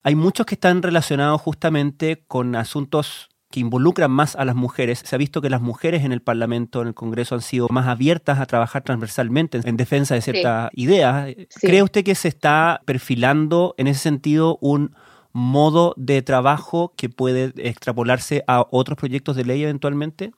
hay 0.02 0.14
muchos 0.14 0.46
que 0.46 0.54
están 0.54 0.82
relacionados 0.82 1.40
justamente 1.40 2.22
con 2.26 2.56
asuntos 2.56 3.28
que 3.50 3.60
involucran 3.60 4.10
más 4.10 4.34
a 4.34 4.44
las 4.44 4.56
mujeres. 4.56 5.00
Se 5.04 5.14
ha 5.14 5.18
visto 5.18 5.40
que 5.40 5.48
las 5.48 5.60
mujeres 5.60 6.04
en 6.04 6.12
el 6.12 6.20
Parlamento, 6.20 6.82
en 6.82 6.88
el 6.88 6.94
Congreso, 6.94 7.36
han 7.36 7.40
sido 7.40 7.68
más 7.70 7.86
abiertas 7.86 8.40
a 8.40 8.46
trabajar 8.46 8.82
transversalmente 8.82 9.60
en 9.62 9.76
defensa 9.76 10.14
de 10.14 10.22
ciertas 10.22 10.70
ideas. 10.74 11.34
¿Cree 11.60 11.82
usted 11.82 12.04
que 12.04 12.14
se 12.16 12.28
está 12.28 12.80
perfilando 12.84 13.74
en 13.78 13.86
ese 13.86 14.00
sentido 14.00 14.58
un 14.60 14.96
modo 15.34 15.94
de 15.98 16.22
trabajo 16.22 16.94
que 16.96 17.10
puede 17.10 17.52
extrapolarse 17.56 18.44
a 18.46 18.66
otros 18.70 18.96
proyectos 18.96 19.36
de 19.36 19.44
ley 19.44 19.62
eventualmente? 19.64 20.32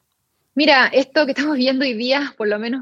Mira, 0.54 0.86
esto 0.86 1.26
que 1.26 1.32
estamos 1.32 1.58
viendo 1.58 1.84
hoy 1.84 1.92
día, 1.92 2.34
por 2.38 2.48
lo 2.48 2.58
menos 2.58 2.80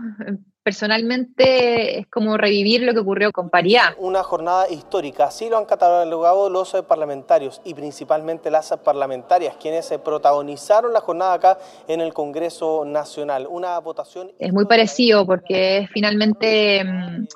personalmente, 0.62 1.98
es 1.98 2.06
como 2.06 2.36
revivir 2.36 2.82
lo 2.82 2.94
que 2.94 3.00
ocurrió 3.00 3.32
con 3.32 3.50
paridad. 3.50 3.96
Una 3.98 4.22
jornada 4.22 4.68
histórica, 4.70 5.24
así 5.24 5.50
lo 5.50 5.58
han 5.58 5.64
catalogado 5.64 6.48
los 6.48 6.72
parlamentarios 6.88 7.60
y 7.64 7.74
principalmente 7.74 8.48
las 8.48 8.72
parlamentarias, 8.84 9.56
quienes 9.60 9.92
protagonizaron 10.04 10.92
la 10.92 11.00
jornada 11.00 11.34
acá 11.34 11.58
en 11.88 12.00
el 12.00 12.14
Congreso 12.14 12.84
Nacional. 12.86 13.48
Una 13.50 13.76
votación... 13.80 14.30
Es 14.38 14.52
muy 14.52 14.66
parecido 14.66 15.26
porque 15.26 15.78
es 15.78 15.90
finalmente 15.90 16.84
mm, 16.84 17.26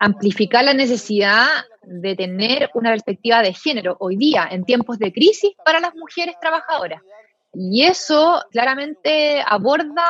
amplificar 0.00 0.64
la 0.64 0.74
necesidad 0.74 1.46
de 1.82 2.14
tener 2.16 2.70
una 2.74 2.90
perspectiva 2.90 3.42
de 3.42 3.54
género 3.54 3.96
hoy 4.00 4.16
día, 4.16 4.46
en 4.50 4.64
tiempos 4.64 4.98
de 4.98 5.12
crisis, 5.12 5.52
para 5.64 5.80
las 5.80 5.94
mujeres 5.94 6.36
trabajadoras. 6.40 7.02
Y 7.54 7.84
eso 7.84 8.42
claramente 8.50 9.42
aborda 9.46 10.04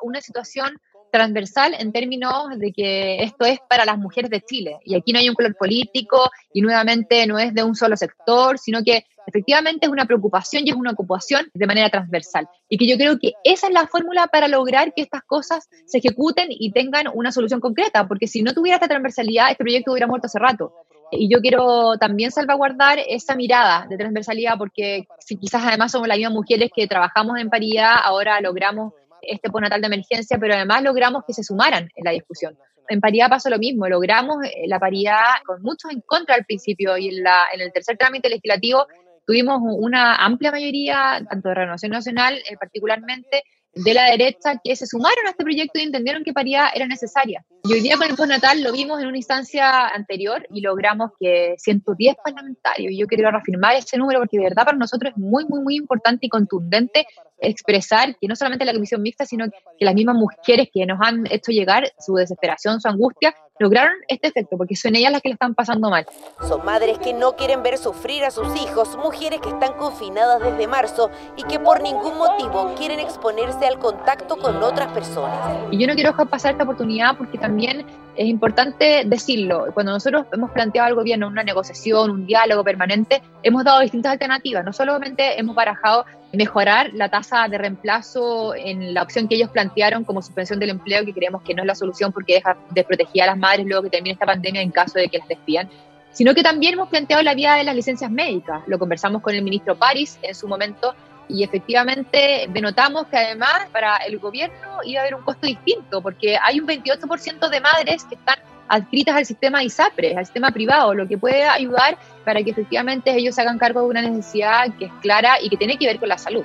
una 0.00 0.20
situación 0.20 0.78
transversal 1.12 1.76
en 1.78 1.92
términos 1.92 2.48
de 2.56 2.72
que 2.72 3.22
esto 3.22 3.44
es 3.44 3.60
para 3.68 3.84
las 3.84 3.98
mujeres 3.98 4.30
de 4.30 4.40
Chile. 4.40 4.78
Y 4.84 4.96
aquí 4.96 5.12
no 5.12 5.18
hay 5.18 5.28
un 5.28 5.34
color 5.34 5.54
político 5.56 6.30
y 6.52 6.62
nuevamente 6.62 7.26
no 7.26 7.38
es 7.38 7.54
de 7.54 7.62
un 7.62 7.76
solo 7.76 7.96
sector, 7.96 8.58
sino 8.58 8.82
que 8.82 9.04
efectivamente 9.26 9.86
es 9.86 9.92
una 9.92 10.06
preocupación 10.06 10.66
y 10.66 10.70
es 10.70 10.76
una 10.76 10.92
ocupación 10.92 11.48
de 11.54 11.66
manera 11.66 11.90
transversal. 11.90 12.48
Y 12.68 12.78
que 12.78 12.86
yo 12.86 12.96
creo 12.96 13.18
que 13.18 13.32
esa 13.44 13.68
es 13.68 13.72
la 13.72 13.86
fórmula 13.86 14.26
para 14.26 14.48
lograr 14.48 14.92
que 14.94 15.02
estas 15.02 15.22
cosas 15.22 15.68
se 15.86 15.98
ejecuten 15.98 16.48
y 16.50 16.72
tengan 16.72 17.06
una 17.14 17.32
solución 17.32 17.60
concreta, 17.60 18.06
porque 18.08 18.26
si 18.26 18.42
no 18.42 18.52
tuviera 18.52 18.76
esta 18.76 18.88
transversalidad, 18.88 19.50
este 19.50 19.64
proyecto 19.64 19.92
hubiera 19.92 20.06
muerto 20.06 20.26
hace 20.26 20.38
rato. 20.38 20.72
Y 21.10 21.28
yo 21.30 21.40
quiero 21.40 21.98
también 21.98 22.30
salvaguardar 22.30 22.98
esa 23.06 23.34
mirada 23.34 23.86
de 23.88 23.98
transversalidad, 23.98 24.56
porque 24.56 25.04
si 25.18 25.36
quizás 25.36 25.62
además 25.64 25.92
somos 25.92 26.08
las 26.08 26.16
mismas 26.16 26.34
mujeres 26.34 26.70
que 26.74 26.86
trabajamos 26.86 27.38
en 27.38 27.50
paridad, 27.50 27.96
ahora 28.02 28.40
logramos 28.40 28.94
este 29.20 29.50
postnatal 29.50 29.80
de 29.80 29.86
emergencia, 29.88 30.38
pero 30.38 30.54
además 30.54 30.82
logramos 30.82 31.24
que 31.26 31.34
se 31.34 31.44
sumaran 31.44 31.88
en 31.94 32.04
la 32.04 32.12
discusión. 32.12 32.56
En 32.88 33.00
paridad 33.00 33.28
pasó 33.28 33.48
lo 33.50 33.58
mismo, 33.58 33.88
logramos 33.88 34.44
eh, 34.44 34.66
la 34.66 34.78
paridad 34.78 35.24
con 35.46 35.62
muchos 35.62 35.92
en 35.92 36.00
contra 36.00 36.34
al 36.34 36.44
principio 36.44 36.96
y 36.96 37.08
en, 37.08 37.22
la, 37.22 37.44
en 37.52 37.60
el 37.60 37.72
tercer 37.72 37.96
trámite 37.96 38.28
legislativo 38.28 38.86
tuvimos 39.26 39.60
una 39.62 40.16
amplia 40.16 40.50
mayoría, 40.50 41.24
tanto 41.28 41.48
de 41.48 41.54
Renovación 41.54 41.92
Nacional 41.92 42.34
eh, 42.36 42.56
particularmente, 42.58 43.42
de 43.74 43.94
la 43.94 44.10
derecha 44.10 44.60
que 44.62 44.76
se 44.76 44.86
sumaron 44.86 45.26
a 45.26 45.30
este 45.30 45.44
proyecto 45.44 45.78
y 45.78 45.82
entendieron 45.82 46.24
que 46.24 46.32
paridad 46.32 46.66
era 46.74 46.86
necesaria. 46.86 47.44
Y 47.64 47.72
hoy 47.72 47.80
día 47.80 47.96
con 47.96 48.08
el 48.08 48.16
postnatal 48.16 48.62
lo 48.62 48.72
vimos 48.72 49.00
en 49.00 49.06
una 49.06 49.16
instancia 49.16 49.88
anterior 49.88 50.46
y 50.52 50.60
logramos 50.60 51.12
que 51.18 51.54
110 51.56 52.16
parlamentarios, 52.22 52.92
y 52.92 52.98
yo 52.98 53.06
quiero 53.06 53.30
reafirmar 53.30 53.76
ese 53.76 53.96
número 53.96 54.20
porque 54.20 54.38
de 54.38 54.44
verdad 54.44 54.66
para 54.66 54.76
nosotros 54.76 55.12
es 55.12 55.18
muy, 55.18 55.46
muy, 55.46 55.60
muy 55.60 55.76
importante 55.76 56.26
y 56.26 56.28
contundente 56.28 57.06
expresar 57.42 58.16
que 58.20 58.28
no 58.28 58.36
solamente 58.36 58.64
la 58.64 58.72
comisión 58.72 59.02
mixta, 59.02 59.26
sino 59.26 59.46
que 59.46 59.84
las 59.84 59.94
mismas 59.94 60.16
mujeres 60.16 60.68
que 60.72 60.86
nos 60.86 60.98
han 61.00 61.26
hecho 61.30 61.52
llegar 61.52 61.92
su 61.98 62.14
desesperación, 62.14 62.80
su 62.80 62.88
angustia, 62.88 63.34
lograron 63.58 63.94
este 64.08 64.28
efecto, 64.28 64.56
porque 64.56 64.76
son 64.76 64.96
ellas 64.96 65.12
las 65.12 65.22
que 65.22 65.28
le 65.28 65.34
están 65.34 65.54
pasando 65.54 65.90
mal. 65.90 66.06
Son 66.48 66.64
madres 66.64 66.98
que 66.98 67.12
no 67.12 67.36
quieren 67.36 67.62
ver 67.62 67.78
sufrir 67.78 68.24
a 68.24 68.30
sus 68.30 68.48
hijos, 68.60 68.96
mujeres 68.96 69.40
que 69.40 69.50
están 69.50 69.74
confinadas 69.74 70.40
desde 70.42 70.66
marzo 70.66 71.10
y 71.36 71.42
que 71.44 71.58
por 71.58 71.82
ningún 71.82 72.18
motivo 72.18 72.74
quieren 72.76 72.98
exponerse 72.98 73.66
al 73.66 73.78
contacto 73.78 74.36
con 74.36 74.62
otras 74.62 74.92
personas. 74.92 75.38
Y 75.70 75.78
yo 75.78 75.86
no 75.86 75.94
quiero 75.94 76.10
dejar 76.10 76.28
pasar 76.28 76.52
esta 76.52 76.64
oportunidad 76.64 77.16
porque 77.16 77.38
también 77.38 77.86
es 78.16 78.26
importante 78.26 79.04
decirlo. 79.06 79.66
Cuando 79.72 79.92
nosotros 79.92 80.26
hemos 80.32 80.50
planteado 80.50 80.88
al 80.88 80.94
gobierno 80.94 81.28
una 81.28 81.42
negociación, 81.42 82.10
un 82.10 82.26
diálogo 82.26 82.62
permanente, 82.64 83.22
hemos 83.42 83.64
dado 83.64 83.80
distintas 83.80 84.12
alternativas. 84.12 84.64
No 84.64 84.72
solamente 84.72 85.38
hemos 85.38 85.54
barajado 85.54 86.04
mejorar 86.32 86.90
la 86.94 87.08
tasa 87.08 87.48
de 87.48 87.58
reemplazo 87.58 88.54
en 88.54 88.94
la 88.94 89.02
opción 89.02 89.28
que 89.28 89.36
ellos 89.36 89.50
plantearon 89.50 90.04
como 90.04 90.22
suspensión 90.22 90.58
del 90.58 90.70
empleo, 90.70 91.04
que 91.04 91.12
creemos 91.12 91.42
que 91.42 91.54
no 91.54 91.62
es 91.62 91.66
la 91.66 91.74
solución 91.74 92.12
porque 92.12 92.34
deja 92.34 92.56
desprotegida 92.70 93.24
a 93.24 93.26
las 93.28 93.38
madres 93.38 93.66
luego 93.66 93.82
que 93.82 93.90
termine 93.90 94.12
esta 94.12 94.26
pandemia 94.26 94.62
en 94.62 94.70
caso 94.70 94.98
de 94.98 95.08
que 95.08 95.18
las 95.18 95.28
despidan, 95.28 95.68
sino 96.10 96.34
que 96.34 96.42
también 96.42 96.74
hemos 96.74 96.88
planteado 96.88 97.22
la 97.22 97.34
vía 97.34 97.54
de 97.54 97.64
las 97.64 97.74
licencias 97.74 98.10
médicas. 98.10 98.62
Lo 98.66 98.78
conversamos 98.78 99.22
con 99.22 99.34
el 99.34 99.42
ministro 99.42 99.76
París 99.76 100.18
en 100.22 100.34
su 100.34 100.48
momento 100.48 100.94
y 101.28 101.44
efectivamente 101.44 102.46
denotamos 102.50 103.06
que 103.06 103.16
además 103.16 103.66
para 103.72 103.96
el 103.98 104.18
gobierno 104.18 104.78
iba 104.84 105.00
a 105.00 105.02
haber 105.02 105.14
un 105.14 105.22
costo 105.22 105.46
distinto, 105.46 106.02
porque 106.02 106.36
hay 106.42 106.60
un 106.60 106.66
28% 106.66 107.48
de 107.48 107.60
madres 107.60 108.04
que 108.04 108.14
están 108.14 108.36
adscritas 108.68 109.16
al 109.16 109.26
sistema 109.26 109.62
ISAPRE, 109.62 110.16
al 110.16 110.24
sistema 110.24 110.50
privado, 110.50 110.94
lo 110.94 111.06
que 111.06 111.18
puede 111.18 111.44
ayudar 111.44 111.98
para 112.24 112.42
que 112.42 112.50
efectivamente 112.50 113.14
ellos 113.14 113.34
se 113.34 113.42
hagan 113.42 113.58
cargo 113.58 113.82
de 113.82 113.86
una 113.86 114.02
necesidad 114.02 114.74
que 114.78 114.86
es 114.86 114.92
clara 115.02 115.40
y 115.42 115.50
que 115.50 115.56
tiene 115.56 115.76
que 115.76 115.86
ver 115.86 115.98
con 115.98 116.08
la 116.08 116.18
salud. 116.18 116.44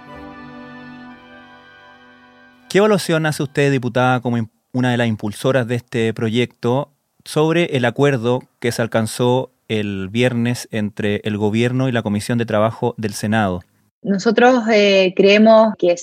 ¿Qué 2.70 2.80
evaluación 2.80 3.26
hace 3.26 3.44
usted, 3.44 3.72
diputada, 3.72 4.20
como 4.20 4.50
una 4.74 4.92
de 4.92 4.98
las 4.98 5.08
impulsoras 5.08 5.68
de 5.68 5.76
este 5.76 6.14
proyecto 6.14 6.92
sobre 7.24 7.78
el 7.78 7.86
acuerdo 7.86 8.44
que 8.60 8.72
se 8.72 8.82
alcanzó 8.82 9.52
el 9.70 10.10
viernes 10.10 10.68
entre 10.72 11.22
el 11.24 11.38
gobierno 11.38 11.88
y 11.88 11.94
la 11.94 12.02
Comisión 12.02 12.38
de 12.38 12.46
Trabajo 12.46 12.94
del 12.98 13.14
Senado? 13.14 13.62
Nosotros 14.08 14.64
eh, 14.72 15.14
creemos 15.18 15.74
que 15.78 15.94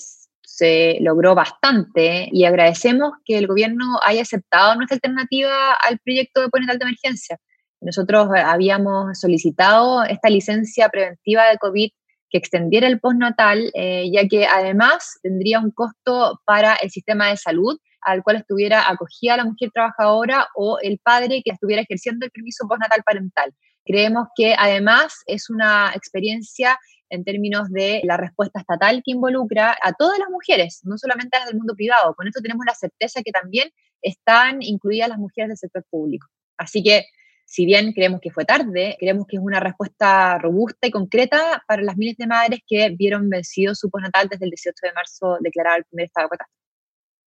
se 0.42 0.98
logró 1.00 1.34
bastante 1.34 2.28
y 2.30 2.44
agradecemos 2.44 3.12
que 3.24 3.38
el 3.38 3.46
gobierno 3.46 3.98
haya 4.02 4.20
aceptado 4.20 4.74
nuestra 4.74 4.96
alternativa 4.96 5.72
al 5.72 5.98
proyecto 6.00 6.42
de 6.42 6.50
Ponetal 6.50 6.78
de 6.78 6.84
Emergencia. 6.84 7.38
Nosotros 7.80 8.28
eh, 8.36 8.40
habíamos 8.40 9.18
solicitado 9.18 10.04
esta 10.04 10.28
licencia 10.28 10.90
preventiva 10.90 11.48
de 11.48 11.56
COVID 11.56 11.88
que 12.28 12.38
extendiera 12.38 12.88
el 12.88 13.00
postnatal, 13.00 13.70
eh, 13.72 14.10
ya 14.12 14.28
que 14.28 14.44
además 14.46 15.18
tendría 15.22 15.58
un 15.58 15.70
costo 15.70 16.42
para 16.44 16.74
el 16.74 16.90
sistema 16.90 17.30
de 17.30 17.38
salud 17.38 17.78
al 18.02 18.22
cual 18.22 18.36
estuviera 18.36 18.86
acogida 18.86 19.38
la 19.38 19.46
mujer 19.46 19.70
trabajadora 19.72 20.48
o 20.54 20.78
el 20.82 20.98
padre 21.02 21.40
que 21.42 21.52
estuviera 21.52 21.80
ejerciendo 21.80 22.26
el 22.26 22.32
permiso 22.32 22.68
postnatal 22.68 23.02
parental. 23.02 23.54
Creemos 23.86 24.28
que 24.36 24.54
además 24.58 25.22
es 25.26 25.48
una 25.48 25.92
experiencia 25.94 26.78
en 27.10 27.24
términos 27.24 27.70
de 27.70 28.00
la 28.04 28.16
respuesta 28.16 28.60
estatal 28.60 29.02
que 29.04 29.12
involucra 29.12 29.76
a 29.82 29.92
todas 29.92 30.18
las 30.18 30.28
mujeres, 30.30 30.80
no 30.84 30.98
solamente 30.98 31.36
a 31.36 31.40
las 31.40 31.48
del 31.48 31.58
mundo 31.58 31.74
privado. 31.74 32.14
Con 32.14 32.26
esto 32.26 32.40
tenemos 32.40 32.64
la 32.66 32.74
certeza 32.74 33.22
que 33.22 33.32
también 33.32 33.70
están 34.02 34.62
incluidas 34.62 35.08
las 35.08 35.18
mujeres 35.18 35.48
del 35.48 35.58
sector 35.58 35.84
público. 35.90 36.26
Así 36.56 36.82
que, 36.82 37.04
si 37.46 37.66
bien 37.66 37.92
creemos 37.92 38.20
que 38.20 38.30
fue 38.30 38.44
tarde, 38.44 38.96
creemos 38.98 39.26
que 39.26 39.36
es 39.36 39.42
una 39.42 39.60
respuesta 39.60 40.38
robusta 40.38 40.86
y 40.86 40.90
concreta 40.90 41.62
para 41.66 41.82
las 41.82 41.96
miles 41.96 42.16
de 42.16 42.26
madres 42.26 42.60
que 42.66 42.90
vieron 42.90 43.28
vencido 43.28 43.74
su 43.74 43.90
postnatal 43.90 44.28
desde 44.28 44.46
el 44.46 44.50
18 44.50 44.74
de 44.82 44.92
marzo 44.92 45.38
declarado 45.40 45.78
el 45.78 45.84
primer 45.84 46.06
estado 46.06 46.26
de 46.26 46.30
catástrofe. 46.30 46.64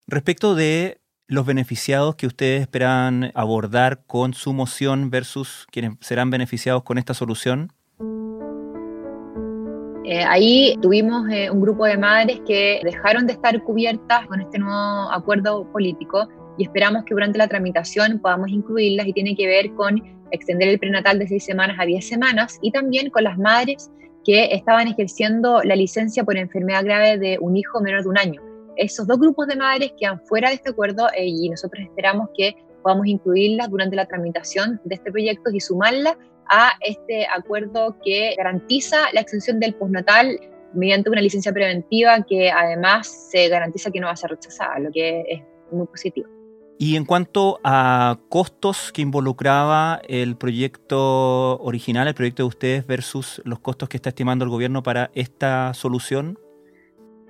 Respecto 0.07 0.55
de 0.55 1.01
los 1.27 1.47
beneficiados 1.47 2.17
que 2.17 2.27
ustedes 2.27 2.61
esperan 2.61 3.33
abordar 3.35 4.05
con 4.07 4.35
su 4.35 4.53
moción 4.53 5.11
versus 5.11 5.67
quienes 5.71 5.93
serán 6.01 6.31
beneficiados 6.31 6.83
con 6.83 6.99
esta 6.99 7.15
solución, 7.15 7.73
eh, 10.05 10.23
ahí 10.23 10.77
tuvimos 10.83 11.27
eh, 11.31 11.51
un 11.51 11.63
grupo 11.63 11.87
de 11.87 11.97
madres 11.97 12.41
que 12.47 12.81
dejaron 12.85 13.27
de 13.27 13.33
estar 13.33 13.63
cubiertas 13.63 14.27
con 14.27 14.39
este 14.39 14.59
nuevo 14.59 15.11
acuerdo 15.11 15.67
político 15.73 16.29
y 16.59 16.65
esperamos 16.65 17.05
que 17.05 17.15
durante 17.15 17.39
la 17.39 17.49
tramitación 17.49 18.19
podamos 18.21 18.51
incluirlas 18.51 19.07
y 19.07 19.15
tiene 19.15 19.35
que 19.35 19.47
ver 19.47 19.73
con 19.75 20.03
extender 20.31 20.69
el 20.69 20.79
prenatal 20.79 21.19
de 21.19 21.27
seis 21.27 21.45
semanas 21.45 21.79
a 21.81 21.87
diez 21.87 22.07
semanas 22.07 22.59
y 22.61 22.71
también 22.71 23.09
con 23.09 23.25
las 23.25 23.39
madres 23.39 23.91
que 24.27 24.53
estaban 24.53 24.89
ejerciendo 24.89 25.63
la 25.63 25.75
licencia 25.75 26.23
por 26.23 26.37
enfermedad 26.37 26.85
grave 26.85 27.19
de 27.19 27.39
un 27.41 27.57
hijo 27.57 27.81
menor 27.81 28.03
de 28.03 28.09
un 28.09 28.19
año. 28.19 28.43
Esos 28.77 29.07
dos 29.07 29.19
grupos 29.19 29.47
de 29.47 29.57
madres 29.57 29.93
quedan 29.99 30.21
fuera 30.27 30.51
de 30.51 30.57
este 30.57 30.71
acuerdo 30.71 31.09
eh, 31.17 31.27
y 31.27 31.49
nosotros 31.49 31.83
esperamos 31.83 32.29
que 32.37 32.55
podamos 32.83 33.07
incluirlas 33.07 33.71
durante 33.71 33.97
la 33.97 34.05
tramitación 34.05 34.81
de 34.85 34.97
este 34.97 35.11
proyecto 35.11 35.51
y 35.51 35.61
sumarlas 35.61 36.17
a 36.51 36.73
este 36.81 37.27
acuerdo 37.27 37.97
que 38.05 38.35
garantiza 38.37 39.13
la 39.13 39.21
extensión 39.21 39.61
del 39.61 39.75
postnatal 39.75 40.39
mediante 40.75 41.11
una 41.11 41.21
licencia 41.21 41.53
preventiva 41.53 42.23
que 42.23 42.51
además 42.51 43.31
se 43.31 43.49
garantiza 43.49 43.91
que 43.91 44.01
no 44.01 44.07
va 44.07 44.13
a 44.13 44.17
ser 44.17 44.31
rechazada, 44.31 44.79
lo 44.79 44.91
que 44.91 45.25
es 45.29 45.43
muy 45.71 45.87
positivo. 45.87 46.29
Y 46.79 46.97
en 46.97 47.05
cuanto 47.05 47.61
a 47.63 48.19
costos 48.29 48.91
que 48.93 49.03
involucraba 49.03 50.03
el 50.09 50.37
proyecto 50.37 51.59
original, 51.61 52.09
el 52.09 52.15
proyecto 52.15 52.43
de 52.43 52.49
ustedes 52.49 52.87
versus 52.87 53.41
los 53.45 53.61
costos 53.61 53.89
que 53.89 53.97
está 53.97 54.09
estimando 54.09 54.45
el 54.45 54.51
gobierno 54.51 54.83
para 54.83 55.11
esta 55.15 55.73
solución. 55.75 56.39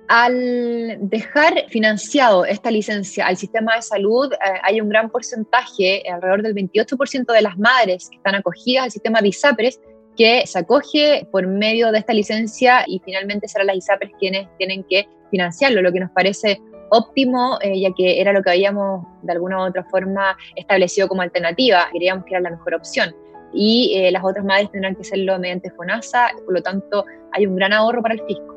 Al 0.07 0.97
dejar 0.99 1.65
financiado 1.69 2.45
esta 2.45 2.69
licencia 2.69 3.25
al 3.25 3.37
sistema 3.37 3.75
de 3.75 3.81
salud, 3.81 4.31
eh, 4.33 4.37
hay 4.61 4.79
un 4.79 4.89
gran 4.89 5.09
porcentaje, 5.09 6.03
alrededor 6.07 6.43
del 6.43 6.53
28% 6.53 7.33
de 7.33 7.41
las 7.41 7.57
madres 7.57 8.09
que 8.09 8.17
están 8.17 8.35
acogidas 8.35 8.85
al 8.85 8.91
sistema 8.91 9.21
de 9.21 9.29
ISAPRES, 9.29 9.79
que 10.15 10.45
se 10.45 10.59
acoge 10.59 11.27
por 11.31 11.47
medio 11.47 11.91
de 11.91 11.99
esta 11.99 12.13
licencia 12.13 12.83
y 12.85 13.01
finalmente 13.03 13.47
serán 13.47 13.67
las 13.67 13.77
ISAPRES 13.77 14.11
quienes 14.19 14.47
tienen 14.57 14.83
que 14.83 15.07
financiarlo, 15.31 15.81
lo 15.81 15.91
que 15.91 15.99
nos 15.99 16.11
parece 16.11 16.61
óptimo, 16.89 17.57
eh, 17.61 17.79
ya 17.79 17.89
que 17.97 18.21
era 18.21 18.31
lo 18.31 18.43
que 18.43 18.51
habíamos 18.51 19.05
de 19.23 19.33
alguna 19.33 19.57
u 19.57 19.67
otra 19.67 19.83
forma 19.85 20.37
establecido 20.55 21.07
como 21.07 21.23
alternativa, 21.23 21.87
creíamos 21.91 22.25
que 22.25 22.35
era 22.35 22.41
la 22.41 22.51
mejor 22.51 22.75
opción. 22.75 23.15
Y 23.53 23.93
eh, 23.95 24.11
las 24.11 24.23
otras 24.23 24.45
madres 24.45 24.71
tendrán 24.71 24.95
que 24.95 25.01
hacerlo 25.01 25.39
mediante 25.39 25.71
FONASA, 25.71 26.29
por 26.45 26.53
lo 26.53 26.61
tanto 26.61 27.05
hay 27.31 27.47
un 27.47 27.55
gran 27.55 27.73
ahorro 27.73 28.03
para 28.03 28.13
el 28.13 28.21
fisco. 28.27 28.54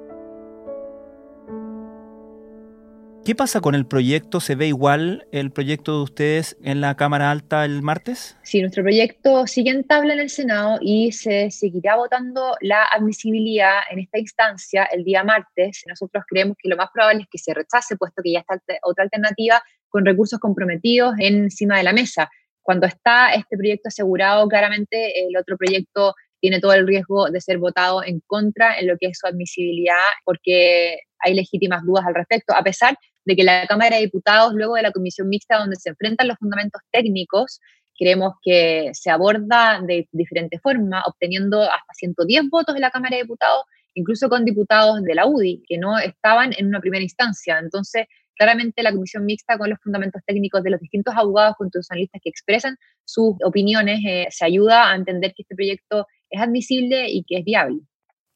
¿Qué 3.28 3.34
pasa 3.34 3.60
con 3.60 3.74
el 3.74 3.84
proyecto? 3.84 4.40
¿Se 4.40 4.54
ve 4.54 4.68
igual 4.68 5.28
el 5.32 5.50
proyecto 5.50 5.98
de 5.98 6.02
ustedes 6.02 6.56
en 6.62 6.80
la 6.80 6.94
Cámara 6.94 7.30
Alta 7.30 7.66
el 7.66 7.82
martes? 7.82 8.38
Sí, 8.42 8.62
nuestro 8.62 8.82
proyecto 8.82 9.46
sigue 9.46 9.68
en 9.68 9.84
tabla 9.84 10.14
en 10.14 10.20
el 10.20 10.30
Senado 10.30 10.78
y 10.80 11.12
se 11.12 11.50
seguirá 11.50 11.96
votando 11.96 12.56
la 12.62 12.84
admisibilidad 12.84 13.80
en 13.90 13.98
esta 13.98 14.18
instancia 14.18 14.84
el 14.84 15.04
día 15.04 15.24
martes. 15.24 15.82
Nosotros 15.86 16.24
creemos 16.26 16.56
que 16.58 16.70
lo 16.70 16.76
más 16.78 16.88
probable 16.90 17.20
es 17.20 17.28
que 17.30 17.36
se 17.36 17.52
rechace, 17.52 17.98
puesto 17.98 18.22
que 18.22 18.32
ya 18.32 18.38
está 18.38 18.58
otra 18.82 19.04
alternativa 19.04 19.62
con 19.90 20.06
recursos 20.06 20.38
comprometidos 20.38 21.12
encima 21.18 21.76
de 21.76 21.82
la 21.82 21.92
mesa. 21.92 22.30
Cuando 22.62 22.86
está 22.86 23.34
este 23.34 23.58
proyecto 23.58 23.88
asegurado, 23.88 24.48
claramente 24.48 25.26
el 25.26 25.36
otro 25.36 25.58
proyecto 25.58 26.14
tiene 26.40 26.60
todo 26.60 26.72
el 26.72 26.86
riesgo 26.86 27.28
de 27.28 27.42
ser 27.42 27.58
votado 27.58 28.02
en 28.02 28.20
contra 28.26 28.78
en 28.78 28.86
lo 28.86 28.96
que 28.96 29.08
es 29.08 29.18
su 29.18 29.26
admisibilidad, 29.26 29.96
porque 30.24 31.00
hay 31.18 31.34
legítimas 31.34 31.84
dudas 31.84 32.06
al 32.06 32.14
respecto, 32.14 32.54
a 32.54 32.62
pesar 32.62 32.96
de 33.28 33.36
que 33.36 33.44
la 33.44 33.66
Cámara 33.66 33.96
de 33.96 34.02
Diputados, 34.02 34.54
luego 34.54 34.74
de 34.74 34.82
la 34.82 34.90
comisión 34.90 35.28
mixta 35.28 35.58
donde 35.58 35.76
se 35.76 35.90
enfrentan 35.90 36.28
los 36.28 36.38
fundamentos 36.38 36.80
técnicos, 36.90 37.60
creemos 37.98 38.32
que 38.42 38.90
se 38.94 39.10
aborda 39.10 39.82
de 39.86 40.08
diferente 40.12 40.58
forma, 40.58 41.02
obteniendo 41.06 41.60
hasta 41.62 41.92
110 41.92 42.48
votos 42.48 42.74
de 42.74 42.80
la 42.80 42.90
Cámara 42.90 43.16
de 43.16 43.24
Diputados, 43.24 43.64
incluso 43.92 44.30
con 44.30 44.46
diputados 44.46 45.02
de 45.02 45.14
la 45.14 45.26
UDI, 45.26 45.62
que 45.68 45.76
no 45.76 45.98
estaban 45.98 46.54
en 46.56 46.68
una 46.68 46.80
primera 46.80 47.02
instancia. 47.02 47.58
Entonces, 47.58 48.06
claramente 48.34 48.82
la 48.82 48.92
comisión 48.92 49.26
mixta 49.26 49.58
con 49.58 49.68
los 49.68 49.78
fundamentos 49.82 50.22
técnicos 50.24 50.62
de 50.62 50.70
los 50.70 50.80
distintos 50.80 51.14
abogados 51.14 51.56
constitucionalistas 51.58 52.22
que 52.24 52.30
expresan 52.30 52.76
sus 53.04 53.34
opiniones 53.44 54.00
eh, 54.06 54.26
se 54.30 54.46
ayuda 54.46 54.90
a 54.90 54.96
entender 54.96 55.34
que 55.34 55.42
este 55.42 55.54
proyecto 55.54 56.06
es 56.30 56.40
admisible 56.40 57.10
y 57.10 57.24
que 57.24 57.38
es 57.38 57.44
viable. 57.44 57.80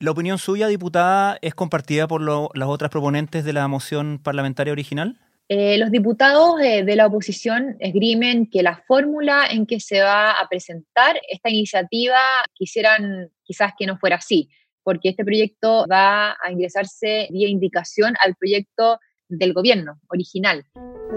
¿La 0.02 0.10
opinión 0.10 0.36
suya, 0.36 0.66
diputada, 0.66 1.38
es 1.42 1.54
compartida 1.54 2.08
por 2.08 2.20
las 2.20 2.68
otras 2.68 2.90
proponentes 2.90 3.44
de 3.44 3.52
la 3.52 3.68
moción 3.68 4.18
parlamentaria 4.20 4.72
original? 4.72 5.20
Eh, 5.48 5.78
los 5.78 5.92
diputados 5.92 6.60
eh, 6.60 6.82
de 6.82 6.96
la 6.96 7.06
oposición 7.06 7.76
esgrimen 7.78 8.50
que 8.50 8.64
la 8.64 8.82
fórmula 8.88 9.46
en 9.48 9.64
que 9.64 9.78
se 9.78 10.02
va 10.02 10.32
a 10.32 10.48
presentar 10.48 11.20
esta 11.30 11.50
iniciativa 11.50 12.18
quisieran 12.52 13.30
quizás 13.44 13.74
que 13.78 13.86
no 13.86 13.96
fuera 13.96 14.16
así, 14.16 14.48
porque 14.82 15.10
este 15.10 15.24
proyecto 15.24 15.86
va 15.88 16.32
a 16.32 16.50
ingresarse 16.50 17.28
vía 17.30 17.48
indicación 17.48 18.14
al 18.24 18.34
proyecto 18.34 18.98
del 19.28 19.52
gobierno 19.52 20.00
original. 20.08 20.64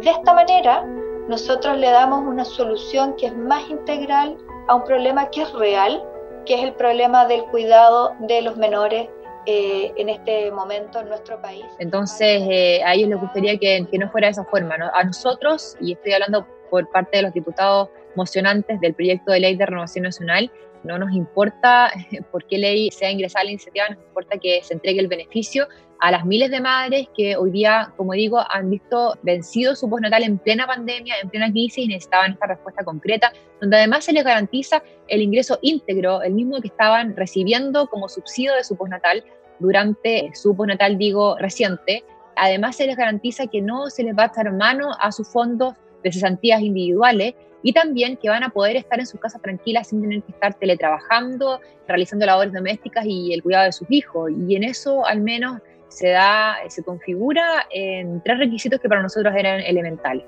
De 0.03 0.11
esta 0.11 0.31
manera, 0.35 0.85
nosotros 1.27 1.79
le 1.79 1.89
damos 1.89 2.23
una 2.23 2.45
solución 2.45 3.15
que 3.17 3.25
es 3.25 3.35
más 3.35 3.67
integral 3.67 4.37
a 4.67 4.75
un 4.75 4.83
problema 4.83 5.31
que 5.31 5.41
es 5.41 5.51
real 5.53 6.03
que 6.45 6.55
es 6.55 6.63
el 6.63 6.73
problema 6.73 7.27
del 7.27 7.43
cuidado 7.45 8.15
de 8.19 8.41
los 8.41 8.57
menores 8.57 9.09
eh, 9.47 9.91
en 9.97 10.09
este 10.09 10.51
momento 10.51 10.99
en 10.99 11.09
nuestro 11.09 11.41
país. 11.41 11.65
Entonces, 11.79 12.41
eh, 12.49 12.81
a 12.83 12.95
ellos 12.95 13.09
les 13.09 13.19
gustaría 13.19 13.57
que, 13.57 13.85
que 13.91 13.97
no 13.97 14.09
fuera 14.09 14.27
de 14.27 14.31
esa 14.31 14.45
forma. 14.45 14.75
A 14.93 15.03
nosotros, 15.03 15.75
y 15.79 15.93
estoy 15.93 16.13
hablando 16.13 16.47
por 16.69 16.89
parte 16.89 17.17
de 17.17 17.23
los 17.23 17.33
diputados 17.33 17.89
mocionantes 18.15 18.79
del 18.79 18.93
proyecto 18.93 19.31
de 19.31 19.41
ley 19.41 19.55
de 19.55 19.65
renovación 19.65 20.03
nacional, 20.03 20.51
no 20.85 20.97
nos 20.97 21.13
importa 21.13 21.91
por 22.31 22.45
qué 22.45 22.57
ley 22.57 22.89
sea 22.91 23.11
ingresada 23.11 23.45
la 23.45 23.51
iniciativa, 23.51 23.89
nos 23.89 23.99
importa 23.99 24.37
que 24.37 24.61
se 24.63 24.73
entregue 24.73 24.99
el 24.99 25.07
beneficio 25.07 25.67
a 25.99 26.11
las 26.11 26.25
miles 26.25 26.51
de 26.51 26.59
madres 26.59 27.07
que 27.15 27.35
hoy 27.35 27.51
día, 27.51 27.93
como 27.97 28.13
digo, 28.13 28.39
han 28.49 28.69
visto 28.69 29.17
vencido 29.23 29.75
su 29.75 29.89
postnatal 29.89 30.23
en 30.23 30.37
plena 30.37 30.67
pandemia, 30.67 31.15
en 31.21 31.29
plena 31.29 31.49
crisis 31.51 31.85
y 31.85 31.87
necesitaban 31.87 32.33
esta 32.33 32.47
respuesta 32.47 32.83
concreta, 32.83 33.31
donde 33.61 33.77
además 33.77 34.05
se 34.05 34.13
les 34.13 34.23
garantiza 34.23 34.83
el 35.07 35.21
ingreso 35.21 35.57
íntegro, 35.61 36.21
el 36.21 36.33
mismo 36.33 36.61
que 36.61 36.67
estaban 36.67 37.15
recibiendo 37.15 37.87
como 37.87 38.09
subsidio 38.09 38.53
de 38.55 38.63
su 38.63 38.75
postnatal 38.75 39.23
durante 39.59 40.31
su 40.33 40.55
postnatal, 40.55 40.97
digo, 40.97 41.37
reciente. 41.37 42.03
Además 42.35 42.75
se 42.75 42.87
les 42.87 42.97
garantiza 42.97 43.47
que 43.47 43.61
no 43.61 43.89
se 43.89 44.03
les 44.03 44.15
va 44.15 44.23
a 44.23 44.27
echar 44.27 44.51
mano 44.51 44.89
a 44.99 45.11
sus 45.11 45.27
fondos 45.27 45.73
de 46.03 46.11
cesantías 46.11 46.61
individuales 46.61 47.33
y 47.65 47.73
también 47.73 48.15
que 48.15 48.29
van 48.29 48.43
a 48.43 48.49
poder 48.49 48.75
estar 48.75 48.99
en 48.99 49.07
sus 49.07 49.19
casas 49.19 49.41
tranquilas 49.41 49.87
sin 49.87 49.99
tener 49.99 50.21
que 50.21 50.31
estar 50.31 50.53
teletrabajando, 50.53 51.59
realizando 51.87 52.23
labores 52.23 52.53
domésticas 52.53 53.03
y 53.07 53.33
el 53.33 53.41
cuidado 53.41 53.65
de 53.65 53.71
sus 53.71 53.87
hijos. 53.89 54.31
Y 54.47 54.55
en 54.55 54.63
eso 54.63 55.03
al 55.03 55.21
menos 55.21 55.63
se 55.87 56.09
da, 56.09 56.57
se 56.67 56.83
configura 56.83 57.65
en 57.71 58.21
tres 58.21 58.37
requisitos 58.37 58.79
que 58.79 58.87
para 58.87 59.01
nosotros 59.01 59.33
eran 59.35 59.61
elementales. 59.61 60.25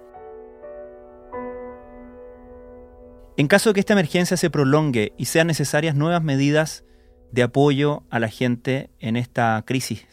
En 3.37 3.47
caso 3.47 3.69
de 3.69 3.75
que 3.75 3.81
esta 3.81 3.93
emergencia 3.93 4.35
se 4.35 4.49
prolongue 4.49 5.13
y 5.15 5.25
sean 5.25 5.45
necesarias 5.45 5.93
nuevas 5.93 6.23
medidas 6.23 6.85
de 7.31 7.43
apoyo 7.43 8.01
a 8.09 8.17
la 8.17 8.29
gente 8.29 8.89
en 8.97 9.15
esta 9.15 9.61
crisis, 9.63 10.07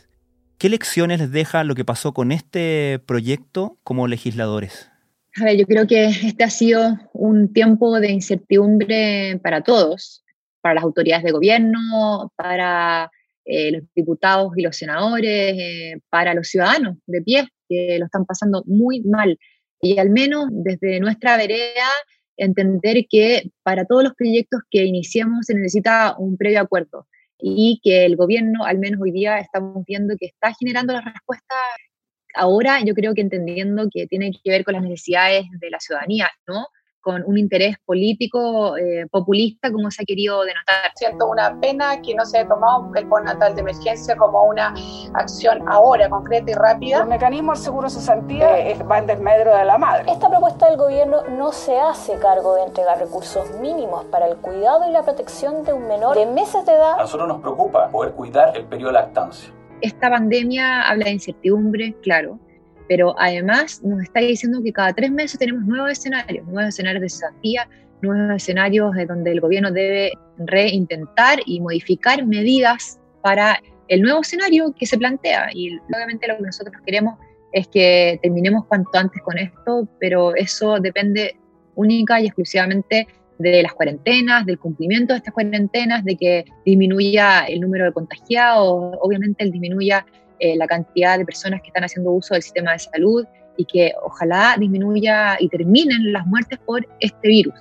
¿qué 0.59 0.69
lecciones 0.69 1.21
les 1.21 1.33
deja 1.33 1.65
lo 1.65 1.75
que 1.75 1.87
pasó 1.87 2.13
con 2.13 2.33
este 2.33 3.01
proyecto 3.07 3.79
como 3.83 4.09
legisladores? 4.09 4.91
A 5.37 5.45
ver, 5.45 5.57
yo 5.57 5.67
creo 5.67 5.87
que 5.87 6.07
este 6.07 6.45
ha 6.45 6.51
sido 6.51 6.97
un 7.13 7.53
tiempo 7.53 7.99
de 7.99 8.13
incertidumbre 8.13 9.41
para 9.43 9.63
todos, 9.63 10.25
para 10.61 10.77
las 10.77 10.85
autoridades 10.85 11.25
de 11.25 11.33
gobierno, 11.33 12.33
para 12.37 13.11
eh, 13.45 13.73
los 13.73 13.83
diputados 13.97 14.53
y 14.57 14.63
los 14.63 14.77
senadores, 14.77 15.57
eh, 15.59 15.99
para 16.09 16.35
los 16.35 16.49
ciudadanos 16.49 16.99
de 17.07 17.21
pie, 17.23 17.49
que 17.69 17.99
lo 17.99 18.07
están 18.07 18.25
pasando 18.27 18.63
muy 18.67 19.03
mal. 19.03 19.37
Y 19.81 19.99
al 19.99 20.11
menos 20.11 20.47
desde 20.51 21.01
nuestra 21.01 21.37
vereda, 21.37 21.89
entender 22.37 23.07
que 23.11 23.51
para 23.65 23.85
todos 23.87 24.05
los 24.05 24.15
proyectos 24.15 24.61
que 24.71 24.85
iniciemos 24.85 25.47
se 25.47 25.55
necesita 25.55 26.15
un 26.17 26.37
previo 26.37 26.61
acuerdo 26.61 27.07
y 27.39 27.81
que 27.83 28.05
el 28.07 28.17
gobierno, 28.17 28.65
al 28.65 28.79
menos 28.79 29.01
hoy 29.03 29.11
día, 29.11 29.39
estamos 29.39 29.85
viendo 29.85 30.17
que 30.17 30.27
está 30.27 30.55
generando 30.59 30.93
las 30.93 31.05
respuestas 31.05 31.59
ahora 32.35 32.81
yo 32.85 32.95
creo 32.95 33.15
que 33.15 33.21
entendiendo 33.21 33.89
que 33.91 34.07
tiene 34.07 34.31
que 34.33 34.51
ver 34.51 34.65
con 34.65 34.75
las 34.75 34.83
necesidades 34.83 35.47
de 35.59 35.71
la 35.71 35.81
ciudadanía, 35.81 36.31
¿no? 36.47 36.67
con 37.05 37.23
un 37.27 37.37
interés 37.37 37.77
político 37.85 38.79
eh, 38.79 39.07
populista 39.11 39.71
como 39.71 39.91
se 39.91 40.03
ha 40.03 40.07
querido 40.07 40.41
denotar. 40.41 40.91
Siento 40.97 41.29
una 41.29 41.61
pena 41.61 42.01
que 42.01 42.15
no 42.15 42.25
se 42.25 42.39
haya 42.39 42.49
tomado 42.49 42.91
el 42.95 43.07
postnatal 43.07 43.55
de 43.55 43.61
emergencia 43.61 44.17
como 44.17 44.43
una 44.45 44.75
acción 45.13 45.69
ahora 45.69 46.09
concreta 46.09 46.51
y 46.51 46.55
rápida. 46.55 47.03
El 47.03 47.09
mecanismo 47.09 47.53
del 47.53 47.61
seguro 47.63 47.91
cesantía 47.91 48.59
eh, 48.59 48.83
va 48.91 48.99
en 48.99 49.07
desmedro 49.07 49.55
de 49.55 49.67
la 49.67 49.77
madre. 49.77 50.11
Esta 50.11 50.31
propuesta 50.31 50.67
del 50.67 50.79
gobierno 50.79 51.23
no 51.29 51.53
se 51.53 51.79
hace 51.79 52.17
cargo 52.17 52.57
de 52.57 52.63
entregar 52.63 52.99
recursos 52.99 53.51
mínimos 53.61 54.07
para 54.07 54.27
el 54.27 54.37
cuidado 54.37 54.89
y 54.89 54.93
la 54.93 55.03
protección 55.03 55.63
de 55.63 55.75
un 55.75 55.87
menor 55.87 56.17
de 56.17 56.25
meses 56.25 56.65
de 56.65 56.73
edad. 56.73 56.95
A 56.95 57.03
nosotros 57.03 57.29
nos 57.29 57.43
preocupa 57.43 57.91
poder 57.91 58.15
cuidar 58.15 58.57
el 58.57 58.65
periodo 58.65 58.93
de 58.93 59.01
lactancia 59.01 59.53
esta 59.81 60.11
pandemia 60.11 60.83
habla 60.83 61.07
de 61.07 61.13
incertidumbre, 61.13 61.95
claro, 62.03 62.39
pero 62.89 63.15
además 63.19 63.83
nos 63.83 64.03
está 64.03 64.21
diciendo 64.21 64.63
que 64.63 64.73
cada 64.73 64.93
tres 64.93 65.11
meses 65.11 65.39
tenemos 65.39 65.65
nuevos 65.65 65.91
escenarios, 65.91 66.47
nuevos 66.47 66.69
escenarios 66.69 67.01
de 67.01 67.07
desafía, 67.07 67.69
nuevos 68.03 68.37
escenarios 68.37 68.95
de 68.95 69.07
donde 69.07 69.33
el 69.33 69.41
gobierno 69.41 69.71
debe 69.71 70.13
reintentar 70.39 71.39
y 71.47 71.61
modificar 71.61 72.25
medidas 72.27 72.99
para 73.23 73.61
el 73.89 74.03
nuevo 74.03 74.21
escenario 74.21 74.75
que 74.79 74.87
se 74.87 74.99
plantea. 74.99 75.49
Y 75.55 75.79
obviamente 75.95 76.29
lo 76.29 76.37
que 76.37 76.43
nosotros 76.43 76.77
queremos 76.85 77.19
es 77.53 77.69
que 77.69 78.19
terminemos 78.23 78.67
cuanto 78.67 78.99
antes 78.99 79.23
con 79.23 79.39
esto, 79.39 79.89
pero 80.01 80.35
eso 80.35 80.79
depende 80.81 81.37
única 81.77 82.21
y 82.21 82.27
exclusivamente 82.27 83.07
de 83.39 83.63
las 83.63 83.75
cuarentenas, 83.75 84.47
del 84.47 84.59
cumplimiento 84.59 85.13
de 85.13 85.19
estas 85.19 85.35
cuarentenas, 85.35 86.05
de 86.05 86.17
que 86.17 86.45
disminuya 86.65 87.45
el 87.47 87.61
número 87.61 87.85
de 87.85 87.93
contagiados, 87.93 88.97
obviamente 89.01 89.45
el 89.45 89.51
disminuya 89.51 90.07
eh, 90.41 90.57
la 90.57 90.67
cantidad 90.67 91.19
de 91.19 91.25
personas 91.25 91.61
que 91.63 91.69
están 91.69 91.85
haciendo 91.85 92.11
uso 92.11 92.35
del 92.35 92.43
sistema 92.43 92.73
de 92.73 92.81
salud 92.81 93.25
y 93.57 93.65
que 93.65 93.93
ojalá 94.03 94.57
disminuya 94.59 95.37
y 95.39 95.49
terminen 95.49 96.13
las 96.13 96.27
muertes 96.27 96.59
por 96.67 96.87
este 97.01 97.29
virus. 97.29 97.55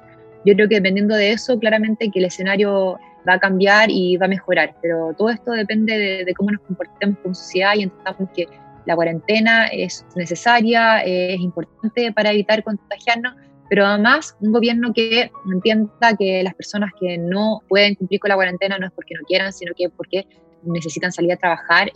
Yo 0.46 0.54
creo 0.56 0.68
que 0.68 0.76
dependiendo 0.76 1.16
de 1.16 1.32
eso, 1.32 1.58
claramente 1.60 2.10
que 2.12 2.20
el 2.20 2.26
escenario 2.26 2.98
va 3.28 3.34
a 3.36 3.40
cambiar 3.40 3.90
y 3.90 4.18
va 4.18 4.26
a 4.26 4.30
mejorar, 4.30 4.76
pero 4.82 5.14
todo 5.18 5.30
esto 5.30 5.52
depende 5.52 6.26
de, 6.26 6.34
cómo 6.34 6.52
nos 6.52 6.62
comportemos 6.62 7.18
como 7.20 7.34
sociedad 7.34 7.74
y 7.76 7.84
entendamos 7.84 8.30
que 8.36 8.48
la 8.86 8.96
cuarentena 8.96 9.68
es 9.68 10.06
necesaria, 10.16 11.04
es 11.04 11.40
importante 11.40 12.12
para 12.12 12.32
evitar 12.32 12.64
contagiarnos, 12.64 13.36
pero 13.74 13.88
además 13.88 14.38
un 14.40 14.52
gobierno 14.52 14.94
que 14.94 15.32
entienda 15.52 16.16
que 16.16 16.44
las 16.44 16.54
personas 16.54 16.92
que 17.00 17.18
no 17.18 17.64
pueden 17.68 17.96
cumplir 17.96 18.20
con 18.20 18.30
la 18.30 18.36
cuarentena 18.36 18.78
no 18.78 18.86
es 18.86 18.92
porque 18.92 19.16
no 19.16 19.26
quieran, 19.26 19.52
sino 19.52 19.74
que 19.76 19.90
porque 19.90 20.28
necesitan 20.62 21.12
salir 21.12 21.34
a 21.34 21.38
trabajar 21.38 21.90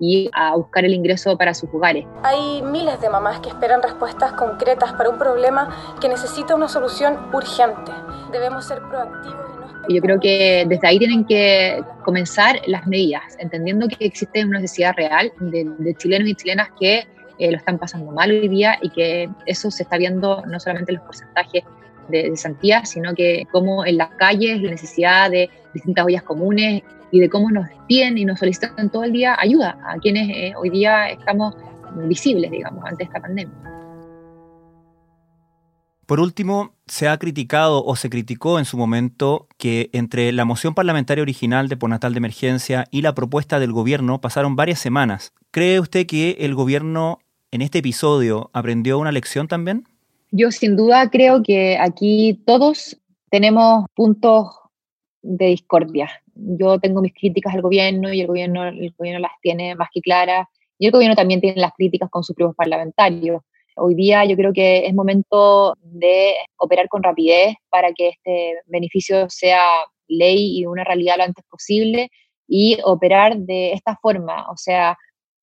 y, 0.00 0.30
a 0.32 0.56
buscar 0.56 0.86
el 0.86 0.94
ingreso 0.94 1.36
para 1.36 1.52
sus 1.52 1.68
hogares. 1.70 2.06
Hay 2.22 2.62
miles 2.62 2.98
de 3.02 3.10
mamás 3.10 3.40
que 3.40 3.50
esperan 3.50 3.82
respuestas 3.82 4.32
concretas 4.32 4.94
para 4.94 5.10
un 5.10 5.18
problema 5.18 5.68
que 6.00 6.08
necesita 6.08 6.54
una 6.54 6.66
solución 6.68 7.18
urgente. 7.30 7.92
Debemos 8.32 8.66
ser 8.66 8.78
proactivos 8.88 9.58
y 9.88 9.96
yo 9.96 10.00
creo 10.00 10.18
que 10.18 10.64
desde 10.66 10.88
ahí 10.88 10.98
tienen 10.98 11.26
que 11.26 11.82
comenzar 12.04 12.60
las 12.66 12.86
medidas, 12.86 13.22
entendiendo 13.38 13.86
que 13.88 14.06
existe 14.06 14.44
una 14.46 14.60
necesidad 14.60 14.94
real 14.96 15.30
de, 15.40 15.94
chilenos 15.98 16.28
y 16.28 16.34
chilenas 16.34 16.68
que 16.80 17.06
eh, 17.38 17.50
lo 17.50 17.56
están 17.56 17.78
pasando 17.78 18.12
mal 18.12 18.30
hoy 18.30 18.48
día 18.48 18.78
y 18.82 18.90
que 18.90 19.28
eso 19.46 19.70
se 19.70 19.82
está 19.82 19.96
viendo 19.96 20.44
no 20.46 20.58
solamente 20.60 20.92
en 20.92 20.96
los 20.96 21.06
porcentajes 21.06 21.64
de, 22.08 22.30
de 22.30 22.86
sino 22.86 23.14
que 23.14 23.46
como 23.52 23.84
en 23.84 23.98
las 23.98 24.10
calles 24.10 24.60
la 24.62 24.70
necesidad 24.70 25.30
de 25.30 25.50
distintas 25.74 26.04
ollas 26.06 26.22
comunes 26.22 26.82
y 27.10 27.20
de 27.20 27.28
cómo 27.28 27.50
nos 27.50 27.68
piden 27.86 28.18
y 28.18 28.24
nos 28.24 28.38
solicitan 28.38 28.90
todo 28.90 29.04
el 29.04 29.12
día 29.12 29.36
ayuda 29.38 29.78
a 29.86 29.98
quienes 29.98 30.28
eh, 30.30 30.52
hoy 30.56 30.70
día 30.70 31.08
estamos 31.10 31.54
visibles, 32.06 32.50
digamos, 32.50 32.84
ante 32.84 33.04
esta 33.04 33.20
pandemia. 33.20 33.54
Por 36.08 36.20
último, 36.20 36.74
se 36.86 37.06
ha 37.06 37.18
criticado 37.18 37.84
o 37.84 37.94
se 37.94 38.08
criticó 38.08 38.58
en 38.58 38.64
su 38.64 38.78
momento 38.78 39.46
que 39.58 39.90
entre 39.92 40.32
la 40.32 40.46
moción 40.46 40.74
parlamentaria 40.74 41.20
original 41.20 41.68
de 41.68 41.76
Ponatal 41.76 42.14
de 42.14 42.18
Emergencia 42.18 42.86
y 42.90 43.02
la 43.02 43.14
propuesta 43.14 43.60
del 43.60 43.72
gobierno 43.72 44.18
pasaron 44.18 44.56
varias 44.56 44.78
semanas. 44.78 45.34
¿Cree 45.50 45.80
usted 45.80 46.06
que 46.06 46.38
el 46.40 46.54
gobierno 46.54 47.18
en 47.50 47.62
este 47.62 47.78
episodio 47.78 48.50
aprendió 48.52 48.98
una 48.98 49.12
lección 49.12 49.48
también? 49.48 49.84
Yo 50.30 50.50
sin 50.50 50.76
duda 50.76 51.08
creo 51.10 51.42
que 51.42 51.78
aquí 51.78 52.42
todos 52.46 52.98
tenemos 53.30 53.86
puntos 53.94 54.46
de 55.22 55.46
discordia. 55.46 56.10
Yo 56.34 56.78
tengo 56.78 57.00
mis 57.00 57.14
críticas 57.14 57.54
al 57.54 57.62
gobierno 57.62 58.12
y 58.12 58.20
el 58.20 58.26
gobierno, 58.26 58.66
el 58.66 58.94
gobierno 58.96 59.20
las 59.20 59.32
tiene 59.40 59.74
más 59.74 59.88
que 59.92 60.00
claras 60.00 60.46
y 60.78 60.86
el 60.86 60.92
gobierno 60.92 61.16
también 61.16 61.40
tiene 61.40 61.60
las 61.60 61.72
críticas 61.76 62.10
con 62.10 62.22
sus 62.22 62.36
propios 62.36 62.56
parlamentarios. 62.56 63.42
Hoy 63.76 63.94
día 63.94 64.24
yo 64.24 64.36
creo 64.36 64.52
que 64.52 64.86
es 64.86 64.94
momento 64.94 65.74
de 65.80 66.34
operar 66.56 66.88
con 66.88 67.02
rapidez 67.02 67.54
para 67.70 67.92
que 67.92 68.08
este 68.08 68.54
beneficio 68.66 69.28
sea 69.30 69.64
ley 70.08 70.58
y 70.58 70.66
una 70.66 70.84
realidad 70.84 71.16
lo 71.18 71.24
antes 71.24 71.44
posible 71.48 72.10
y 72.46 72.78
operar 72.84 73.36
de 73.36 73.72
esta 73.72 73.96
forma, 74.00 74.50
o 74.50 74.56
sea, 74.56 74.96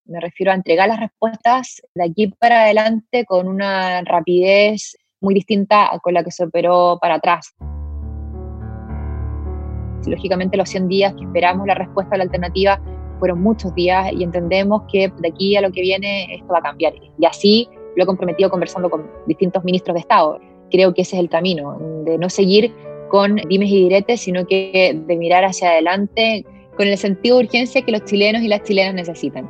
me 0.06 0.20
refiero 0.20 0.52
a 0.52 0.56
entregar 0.56 0.88
las 0.88 1.00
respuestas 1.00 1.82
de 1.96 2.04
aquí 2.04 2.28
para 2.40 2.64
adelante 2.64 3.26
con 3.26 3.48
una 3.48 4.02
rapidez 4.02 4.96
muy 5.20 5.34
distinta 5.34 5.90
con 6.04 6.14
la 6.14 6.24
que 6.24 6.32
se 6.32 6.44
operó 6.44 6.98
para 7.02 7.16
atrás. 7.16 7.54
Lógicamente 10.06 10.58
los 10.58 10.70
100 10.70 10.88
días 10.88 11.14
que 11.16 11.26
esperamos 11.26 11.66
la 11.66 11.74
respuesta 11.74 12.14
a 12.14 12.18
la 12.20 12.26
alternativa 12.26 12.80
fueron 13.20 13.42
muchos 13.42 13.74
días 13.74 14.12
y 14.14 14.24
entendemos 14.24 14.84
que 14.92 15.12
de 15.20 15.30
aquí 15.30 15.56
a 15.56 15.62
lo 15.62 15.72
que 15.72 15.82
viene 15.82 16.28
esto 16.36 16.48
va 16.48 16.60
a 16.60 16.64
cambiar. 16.64 16.94
Y 17.18 17.26
así 17.26 17.68
lo 17.96 18.04
he 18.04 18.06
comprometido 18.06 18.52
conversando 18.52 18.90
con 18.90 19.10
distintos 19.26 19.64
ministros 19.64 19.96
de 19.96 20.02
Estado. 20.02 20.40
Creo 20.70 20.94
que 20.94 21.02
ese 21.02 21.16
es 21.16 21.22
el 21.22 21.30
camino, 21.30 21.80
de 22.06 22.18
no 22.18 22.30
seguir 22.30 22.72
con 23.10 23.36
dimes 23.36 23.70
y 23.70 23.84
diretes, 23.84 24.22
sino 24.22 24.46
que 24.46 25.02
de 25.08 25.16
mirar 25.16 25.46
hacia 25.46 25.72
adelante 25.72 26.46
con 26.78 26.88
el 26.88 26.98
sentido 26.98 27.38
de 27.38 27.46
urgencia 27.46 27.82
que 27.82 27.92
los 27.92 28.04
chilenos 28.04 28.42
y 28.42 28.48
las 28.48 28.62
chilenas 28.64 28.94
necesitan. 28.94 29.50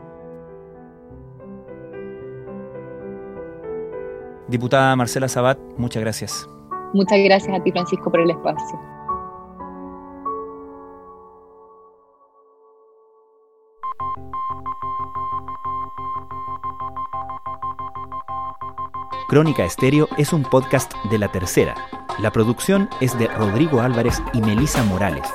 Diputada 4.48 4.96
Marcela 4.96 5.28
Sabat, 5.28 5.58
muchas 5.78 6.02
gracias. 6.02 6.48
Muchas 6.94 7.20
gracias 7.24 7.60
a 7.60 7.64
ti, 7.64 7.72
Francisco, 7.72 8.12
por 8.12 8.20
el 8.20 8.30
espacio. 8.30 8.80
Crónica 19.28 19.66
Estéreo 19.66 20.08
es 20.18 20.32
un 20.32 20.44
podcast 20.44 20.94
de 21.10 21.18
La 21.18 21.30
Tercera. 21.30 21.74
La 22.20 22.32
producción 22.32 22.88
es 23.02 23.18
de 23.18 23.28
Rodrigo 23.28 23.82
Álvarez 23.82 24.22
y 24.34 24.42
Melisa 24.42 24.84
Morales. 24.84 25.28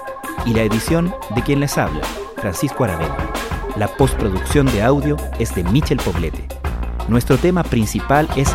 Y 0.47 0.55
la 0.55 0.63
edición 0.63 1.13
de 1.35 1.43
quien 1.43 1.61
les 1.61 1.77
habla, 1.77 2.01
Francisco 2.37 2.85
Aravena. 2.85 3.17
La 3.77 3.89
postproducción 3.89 4.67
de 4.67 4.83
audio 4.83 5.17
es 5.39 5.55
de 5.55 5.65
Michel 5.65 5.99
Poblete. 5.99 6.47
Nuestro 7.09 7.37
tema 7.37 7.65
principal 7.65 8.29
es 8.37 8.55